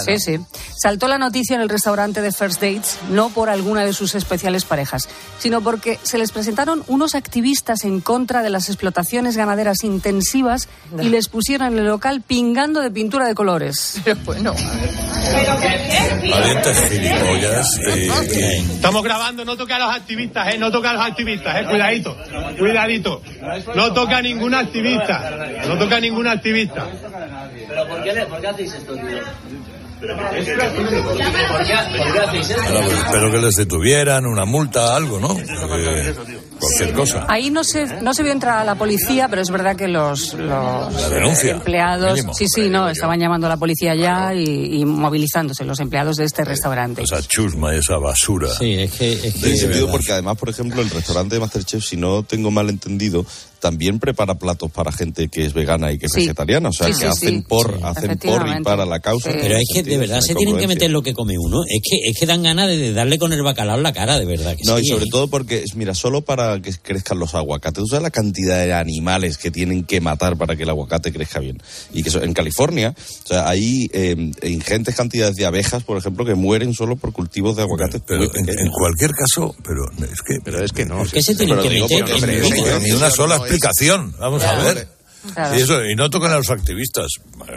[0.00, 0.38] Sí, sí.
[0.80, 4.64] Saltó la noticia en el restaurante de First Dates, no por alguna de sus especiales
[4.64, 5.08] parejas,
[5.38, 10.68] sino porque se les presentaron unos activistas en contra de las explotaciones ganaderas intensivas
[11.00, 14.00] y les pusieron en el local pingando de pintura de colores.
[14.24, 14.54] bueno,
[16.30, 17.66] Valientes gilipollas.
[17.88, 20.58] eh, Estamos grabando, no toca a los activistas, ¿eh?
[20.58, 21.66] No toca a los activistas, ¿eh?
[21.68, 22.16] Cuidadito,
[22.58, 23.22] cuidadito.
[23.74, 25.30] No toca a ningún activista,
[25.66, 26.86] no toca a ningún activista.
[27.68, 29.04] ¿Pero por qué, le- por qué hacéis esto, tío?
[30.00, 30.48] ¿Pero por qué, hacéis
[32.50, 32.62] esto?
[32.72, 35.38] Bueno, espero que les detuvieran, una multa, algo, ¿no?
[35.38, 36.14] Eh,
[36.60, 37.26] cualquier cosa.
[37.28, 40.34] Ahí no se, no se vio entrar a la policía, pero es verdad que los,
[40.34, 42.34] los denuncia, empleados, mínimo.
[42.34, 46.24] sí, sí, no, estaban llamando a la policía ya y, y movilizándose los empleados de
[46.24, 47.02] este restaurante.
[47.02, 48.48] Esa chusma, esa basura.
[48.56, 49.12] Sí, es que...
[49.12, 52.68] Es Tiene sentido porque además, por ejemplo, el restaurante de Masterchef, si no tengo mal
[52.68, 53.24] entendido,
[53.60, 56.20] también prepara platos para gente que es vegana y que es Sí.
[56.22, 56.70] vegetariana.
[56.70, 57.44] O sea, Sí, que sí, hacen sí.
[57.48, 57.80] por, Sí.
[57.84, 59.30] hacen por y para la causa.
[59.32, 61.58] Pero es que de verdad se tienen que meter lo que come uno.
[61.68, 64.24] Es que, es que dan ganas de darle con el bacalao en la cara, de
[64.26, 64.56] verdad.
[64.56, 65.08] Que No, sí, y sobre ¿eh?
[65.10, 67.82] todo porque, es- mira, solo para que crezcan los aguacates.
[67.82, 71.38] ¿Tú sabes la cantidad de animales que tienen que matar para que el aguacate crezca
[71.40, 71.58] bien?
[71.92, 72.94] Y que eso- en California,
[73.24, 77.56] o sea, hay eh, ingentes cantidades de abejas, por ejemplo, que mueren solo por cultivos
[77.56, 78.00] de aguacates.
[78.06, 80.34] Pero en, en cualquier caso, pero es que...
[80.44, 81.02] Pero es que no.
[81.12, 84.14] qué se tienen que meter Ni una sola explicación.
[84.18, 84.88] Vamos a ver.
[85.34, 85.54] Claro.
[85.54, 87.08] Y, eso, y no tocan a los activistas.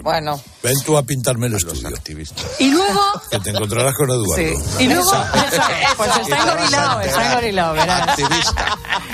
[0.02, 0.42] Bueno.
[0.62, 1.90] Ven tú a pintarme el estudio.
[2.60, 3.00] Y luego...
[3.32, 4.36] Que te encontrarás con Eduardo.
[4.36, 4.54] Sí.
[4.84, 5.12] Y luego,
[5.96, 8.20] pues está engorilado, está engorilado, verás.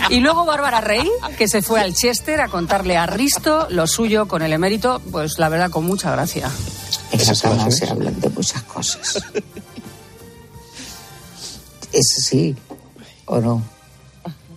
[0.09, 1.07] Y luego Bárbara Rey,
[1.37, 5.37] que se fue al Chester a contarle a Risto lo suyo con el emérito, pues
[5.37, 6.49] la verdad con mucha gracia.
[7.11, 9.23] En esa cama se hablan de muchas cosas.
[11.91, 12.55] ¿Es así
[13.25, 13.63] o no?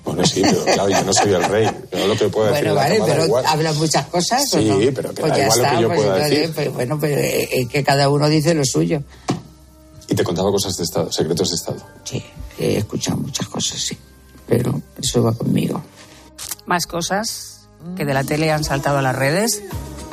[0.05, 1.71] Bueno, sí, pero claro, yo no soy el rey.
[1.93, 3.45] Yo lo que puedo decir Bueno, en la vale, pero igual.
[3.47, 4.43] hablan muchas cosas.
[4.55, 4.79] ¿o Sí, no?
[4.95, 6.55] pero que pues da ya igual lo que yo pues pueda entonces, decir.
[6.55, 9.03] pues bueno, pero eh, eh, que cada uno dice lo suyo.
[10.09, 11.79] Y te contaba cosas de Estado, secretos de Estado.
[12.05, 12.23] Sí,
[12.59, 13.97] he escuchado muchas cosas, sí.
[14.49, 15.81] Pero eso va conmigo.
[16.67, 17.61] Más cosas
[17.97, 19.63] que de la tele han saltado a las redes.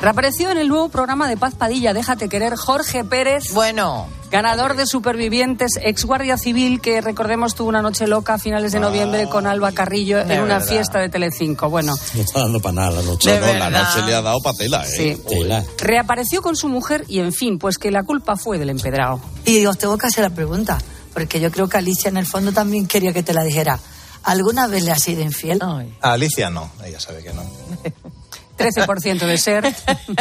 [0.00, 3.52] Reapareció en el nuevo programa de Paz Padilla, Déjate querer, Jorge Pérez.
[3.52, 4.06] Bueno.
[4.30, 8.78] Ganador de Supervivientes, ex guardia civil, que recordemos tuvo una noche loca a finales de
[8.80, 10.68] noviembre con Alba Carrillo de en una verdad.
[10.68, 11.68] fiesta de Telecinco.
[11.68, 13.30] Bueno, No está dando para nada la noche.
[13.32, 13.82] De No, no, la verdad.
[13.94, 15.16] noche le ha dado patela, ¿eh?
[15.18, 15.22] Sí.
[15.28, 15.64] Tela.
[15.78, 19.20] reapareció con su mujer y, en fin, pues que la culpa fue del empedrado.
[19.44, 20.78] Y os tengo que hacer la pregunta,
[21.12, 23.78] porque yo creo que Alicia en el fondo también quería que te la dijera.
[24.22, 25.58] ¿Alguna vez le has sido infiel?
[26.00, 27.42] A Alicia no, ella sabe que no.
[28.60, 29.64] 13% de ser.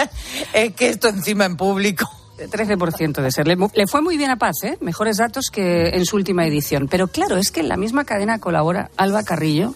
[0.53, 2.09] es que esto encima en público.
[2.37, 3.47] 13% de ser.
[3.47, 4.77] Le, le fue muy bien a Paz, ¿eh?
[4.79, 6.87] Mejores datos que en su última edición.
[6.89, 9.75] Pero claro, es que en la misma cadena colabora Alba Carrillo,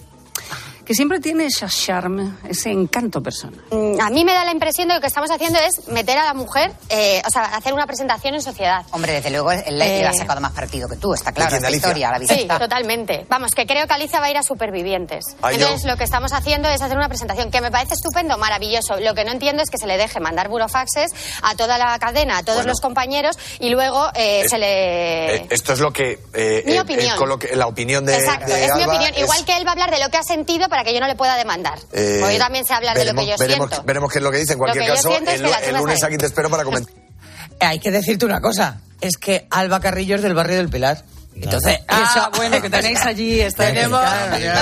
[0.86, 3.60] que siempre tiene ese charme, ese encanto personal.
[3.72, 6.18] Mm, A mí me da la impresión de que lo que estamos haciendo es meter
[6.18, 8.86] a la mujer, eh, o sea, hacer una presentación en sociedad.
[8.92, 11.58] Hombre, desde luego él Eh, le ha sacado más partido que tú, está claro, quién,
[11.60, 11.88] esta Alicia?
[11.88, 12.60] historia, la Sí, visita.
[12.60, 13.26] totalmente.
[13.30, 15.24] Vamos, que creo que Alicia va a ir a Supervivientes.
[15.42, 15.60] Ah, yo.
[15.60, 19.00] Entonces, lo que estamos haciendo es hacer una presentación que me parece estupendo, maravilloso.
[19.00, 21.12] Lo que no entiendo es que se le deje mandar burofaxes
[21.44, 22.72] a toda la cadena, a todos Bueno.
[22.72, 25.36] los compañeros, y luego eh, Es- se le...
[25.36, 26.20] Eh, esto es lo que.
[26.34, 27.16] eh, Mi eh, opinión.
[27.16, 28.16] eh, con lo que- la opinión de.
[28.16, 29.14] Exacto, de es mi opinión.
[29.14, 31.00] es- Igual que él va a hablar de lo que ha sentido para que yo
[31.00, 31.78] no le pueda demandar.
[31.92, 33.86] eh, Porque yo también sé hablar de lo que yo veremos, siento.
[33.86, 34.54] Veremos qué es lo que dice.
[34.54, 36.92] En cualquier caso, el, el lunes aquí te espero para comentar.
[37.60, 41.04] Hay que decirte una cosa, es que Alba Carrillo es del barrio del Pilar.
[41.36, 44.02] Entonces, Ah, bueno, que tenéis allí, está Tenemos-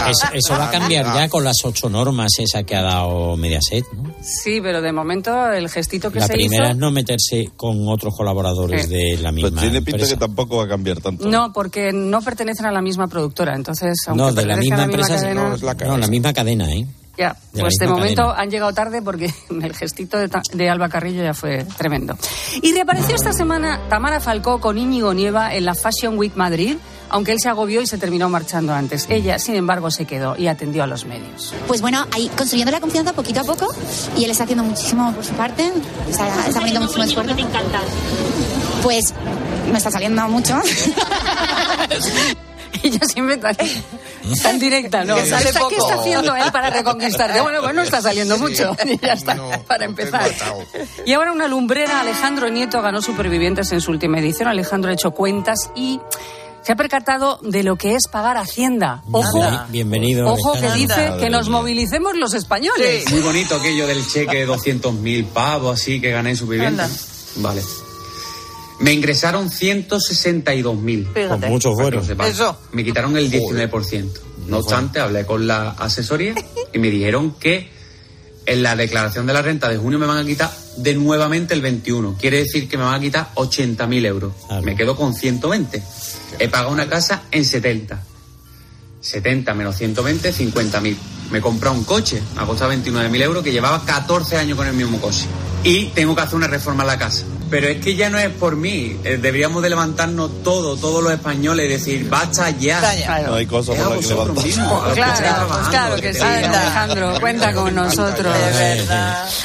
[0.09, 3.85] Eso, eso va a cambiar ya con las ocho normas esa que ha dado Mediaset,
[3.93, 4.13] ¿no?
[4.21, 6.71] Sí, pero de momento el gestito que La se primera hizo...
[6.73, 8.89] es no meterse con otros colaboradores Sí.
[8.89, 10.13] de la misma Pues tiene pinta empresa.
[10.15, 11.27] que tampoco va a cambiar tanto.
[11.27, 13.93] No, porque no pertenecen a la misma productora, entonces...
[14.07, 15.33] Aunque No, de la misma a empresa, cadena-
[15.87, 16.85] no, la misma cadena, ¿eh?
[17.17, 18.41] Ya, De pues de momento cadena.
[18.41, 22.17] han llegado tarde porque el gestito de, de Alba Carrillo ya fue tremendo.
[22.61, 26.77] Y reapareció esta semana Tamara Falcó con Íñigo Nieva en la Fashion Week Madrid,
[27.09, 29.07] aunque él se agobió y se terminó marchando antes.
[29.09, 31.53] Ella, sin embargo, se quedó y atendió a los medios.
[31.67, 33.67] Pues bueno, ahí construyendo la confianza poquito a poco
[34.17, 35.69] y él está haciendo muchísimo por su parte,
[36.09, 37.35] está, está poniendo muchísimo esfuerzo.
[37.35, 37.81] Me encanta.
[38.81, 39.13] Pues
[39.69, 40.55] me está saliendo mucho.
[42.83, 43.39] Ella siempre
[44.43, 45.15] tan, directa, ¿no?
[45.17, 45.89] Sale ¿Qué está- ¿Qué poco.
[45.89, 47.41] está haciendo él para reconquistarte?
[47.41, 48.75] Bueno, pues no está saliendo mucho.
[48.85, 50.29] Y ya está, para empezar.
[51.05, 54.47] Y ahora una lumbrera, Alejandro Nieto, ganó Supervivientes en su última edición.
[54.47, 55.99] Alejandro ha hecho cuentas y
[56.61, 59.01] se ha percatado de lo que es pagar Hacienda.
[59.11, 59.65] Ojo, Anda.
[59.69, 60.27] Bienvenido.
[60.31, 63.09] ojo que dice que nos movilicemos los españoles.
[63.11, 66.83] Muy bonito aquello del cheque de 200.000 pavos, así que gané en Superviviente.
[66.83, 66.95] Anda.
[67.37, 67.61] Vale.
[68.81, 71.13] Me ingresaron 162.000.
[71.13, 71.37] Fíjate.
[71.37, 72.03] Pues muchos fueron.
[72.25, 72.57] Eso.
[72.71, 74.09] Me quitaron el 19%.
[74.47, 76.33] No obstante, hablé con la asesoría
[76.73, 77.69] y me dijeron que
[78.45, 81.61] en la declaración de la renta de junio me van a quitar de nuevamente el
[81.61, 82.17] 21.
[82.19, 84.33] Quiere decir que me van a quitar 80.000 euros.
[84.63, 85.81] Me quedo con 120.
[86.39, 88.03] He pagado una casa en 70.
[88.99, 90.95] 70 menos 120, 50.000.
[91.31, 94.67] Me he comprado un coche, me ha costado 29.000 euros, que llevaba 14 años con
[94.67, 95.25] el mismo coche.
[95.63, 97.25] Y tengo que hacer una reforma en la casa.
[97.51, 98.97] Pero es que ya no es por mí.
[99.03, 102.81] Eh, Deberíamos de levantarnos todos, todos los españoles, y decir, basta ya.
[103.27, 104.55] No hay cosas por las que estáis
[104.95, 108.35] Claro, pues claro que que sí, Alejandro, cuenta con nosotros.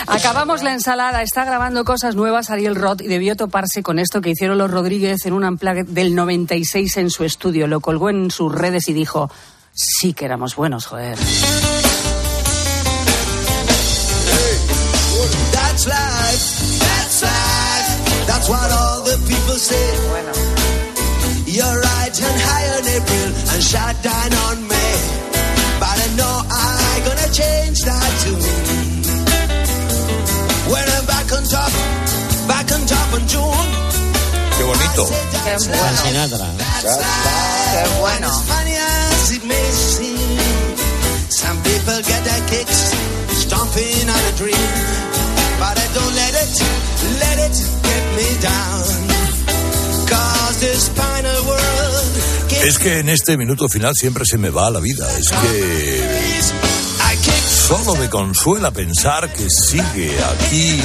[0.07, 4.31] Acabamos la ensalada, está grabando cosas nuevas Ariel Roth y debió toparse con esto que
[4.31, 7.67] hicieron los Rodríguez en un unplugged del 96 en su estudio.
[7.67, 9.31] Lo colgó en sus redes y dijo,
[9.73, 11.19] sí que éramos buenos, joder.
[22.17, 24.97] You're and high on April and shot down on May.
[25.77, 28.41] But I know I'm gonna change that tune.
[30.73, 31.69] When I'm back on top,
[32.49, 33.69] back on top in June.
[34.57, 35.05] Qué bonito.
[35.45, 36.49] Qué Frank Sinatra.
[36.81, 38.33] Qué bueno.
[38.33, 40.41] As funny as it may seem,
[41.29, 42.97] some people get their kicks
[43.45, 44.73] stomping on a dream.
[45.61, 46.53] But I don't let it,
[47.21, 48.89] let it get me down.
[50.09, 51.76] Cause this final world
[52.65, 55.07] Es que en este minuto final siempre se me va la vida.
[55.19, 56.41] Es que
[57.49, 60.81] solo me consuela pensar que sigue aquí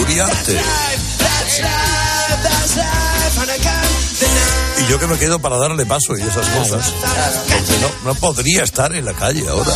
[0.00, 0.60] Uriarte.
[4.78, 6.92] Y yo que me quedo para darle paso y esas cosas.
[7.48, 9.72] Porque no, no podría estar en la calle ahora.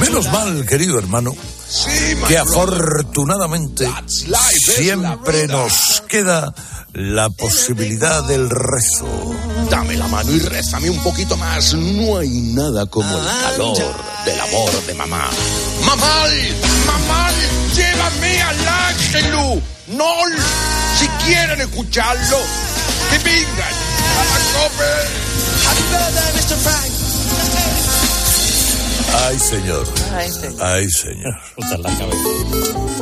[0.00, 1.34] Menos mal, querido hermano,
[2.28, 6.54] que afortunadamente siempre nos queda
[6.92, 9.34] la posibilidad del rezo.
[9.70, 11.72] Dame la mano y rézame un poquito más.
[11.74, 13.94] No hay nada como el calor
[14.24, 15.30] del amor de mamá.
[15.86, 16.26] ¡Mamá!
[16.86, 17.30] ¡Mamá!
[17.74, 19.62] ¡Llévame al Ángelu!
[19.88, 20.12] ¡No!
[20.98, 22.38] Si quieren escucharlo,
[23.10, 23.74] que vengan
[24.18, 25.22] a la cope.
[29.14, 29.86] Ay, señor.
[30.14, 30.46] Ay, sí.
[30.60, 31.34] Ay, señor.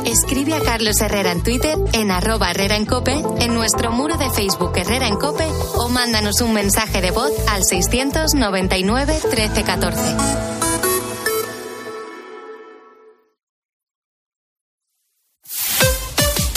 [0.05, 4.29] Escribe a Carlos Herrera en Twitter, en arroba Herrera en Cope, en nuestro muro de
[4.29, 5.45] Facebook Herrera en Cope
[5.75, 10.41] o mándanos un mensaje de voz al 699 1314.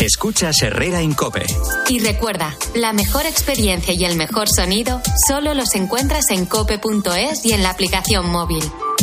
[0.01, 1.47] Escuchas Herrera en Cope.
[1.89, 7.53] Y recuerda, la mejor experiencia y el mejor sonido solo los encuentras en cope.es y
[7.53, 8.63] en la aplicación móvil.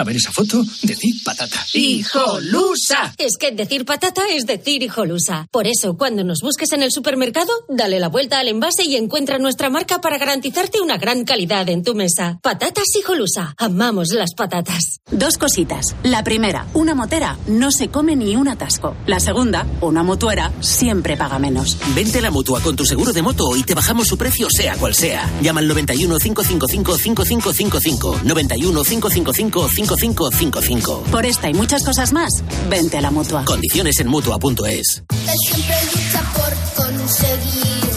[0.00, 1.62] A ver esa foto, decir patata.
[1.74, 3.14] ¡Hijolusa!
[3.18, 5.46] Es que decir patata es decir hijolusa.
[5.50, 9.38] Por eso, cuando nos busques en el supermercado, dale la vuelta al envase y encuentra
[9.38, 12.38] nuestra marca para garantizarte una gran calidad en tu mesa.
[12.42, 13.54] Patatas hijolusa.
[13.58, 15.00] Amamos las patatas.
[15.10, 15.94] Dos cositas.
[16.02, 18.96] La primera, una motera no se come ni un atasco.
[19.06, 21.76] La segunda, una motuera siempre paga menos.
[21.94, 24.76] Vente a la mutua con tu seguro de moto y te bajamos su precio, sea
[24.76, 25.30] cual sea.
[25.42, 28.20] Llama al 91 555 5555.
[28.24, 31.04] 91 555 5555.
[31.10, 32.30] Por esta y muchas cosas más,
[32.68, 33.44] vente a la mutua.
[33.44, 35.02] Condiciones en mutua.es.
[35.08, 37.90] Siempre lucha por conseguir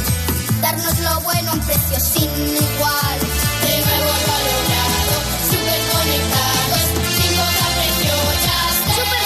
[0.61, 3.19] darnos lo bueno a un precio sin igual.
[3.61, 5.13] De nuevo lo ha logrado,
[5.49, 6.81] súper conectados,
[7.17, 8.15] sin cobrar precio
[8.45, 8.59] ya.
[8.95, 9.23] ¡Super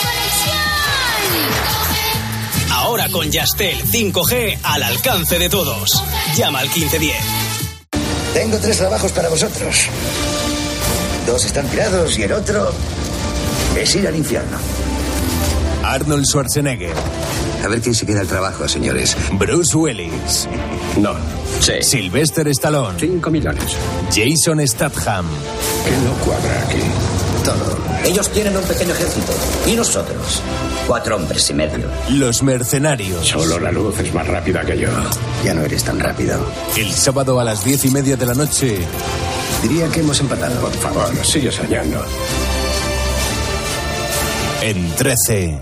[1.38, 2.72] conexión!
[2.72, 6.04] Ahora con Yastel 5G al alcance de todos.
[6.36, 7.16] Llama al 1510.
[8.34, 9.88] Tengo tres trabajos para vosotros.
[11.28, 12.72] Dos están tirados y el otro
[13.78, 14.58] es ir al infierno.
[15.84, 16.94] Arnold Schwarzenegger.
[17.66, 19.16] A ver quién se queda el trabajo, señores.
[19.34, 20.48] Bruce Willis.
[20.98, 21.16] No.
[21.60, 21.74] Sí.
[21.82, 22.98] Sylvester Stallone.
[22.98, 23.76] Cinco millones.
[24.10, 25.26] Jason Statham.
[25.86, 26.80] ¿Qué no cuadra aquí?
[27.44, 27.78] Todo.
[28.06, 29.34] Ellos tienen un pequeño ejército.
[29.68, 30.42] ¿Y nosotros?
[30.88, 31.90] Cuatro hombres y medio.
[32.10, 33.28] Los mercenarios.
[33.28, 34.88] Solo la luz es más rápida que yo.
[35.44, 36.40] Ya no eres tan rápido.
[36.78, 38.78] El sábado a las diez y media de la noche.
[39.62, 40.60] Diría que hemos empatado.
[40.62, 42.04] Por favor, sigue soñando.
[44.62, 45.60] En 13.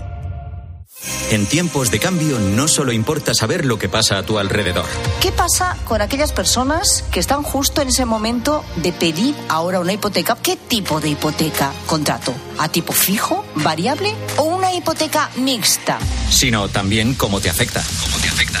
[1.30, 4.84] En tiempos de cambio no solo importa saber lo que pasa a tu alrededor.
[5.20, 9.92] ¿Qué pasa con aquellas personas que están justo en ese momento de pedir ahora una
[9.92, 10.36] hipoteca?
[10.40, 12.32] ¿Qué tipo de hipoteca contrato?
[12.58, 15.98] ¿A tipo fijo, variable o una hipoteca mixta.
[16.30, 17.82] sino también cómo te afecta.
[18.02, 18.60] ¿Cómo te afecta?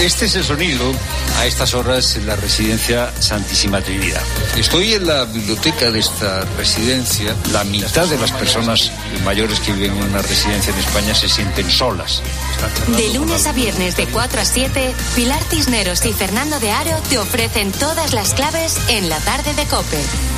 [0.00, 0.92] Este es el sonido
[1.38, 4.22] a estas horas en la residencia Santísima Trinidad.
[4.56, 7.34] Estoy en la biblioteca de esta residencia.
[7.52, 8.92] La mitad de las personas
[9.24, 12.22] mayores que viven en una residencia en España se sienten solas.
[12.96, 17.18] De lunes a viernes de 4 a 7, Pilar Cisneros y Fernando de Aro te
[17.18, 20.37] ofrecen todas las claves en la tarde de Cope.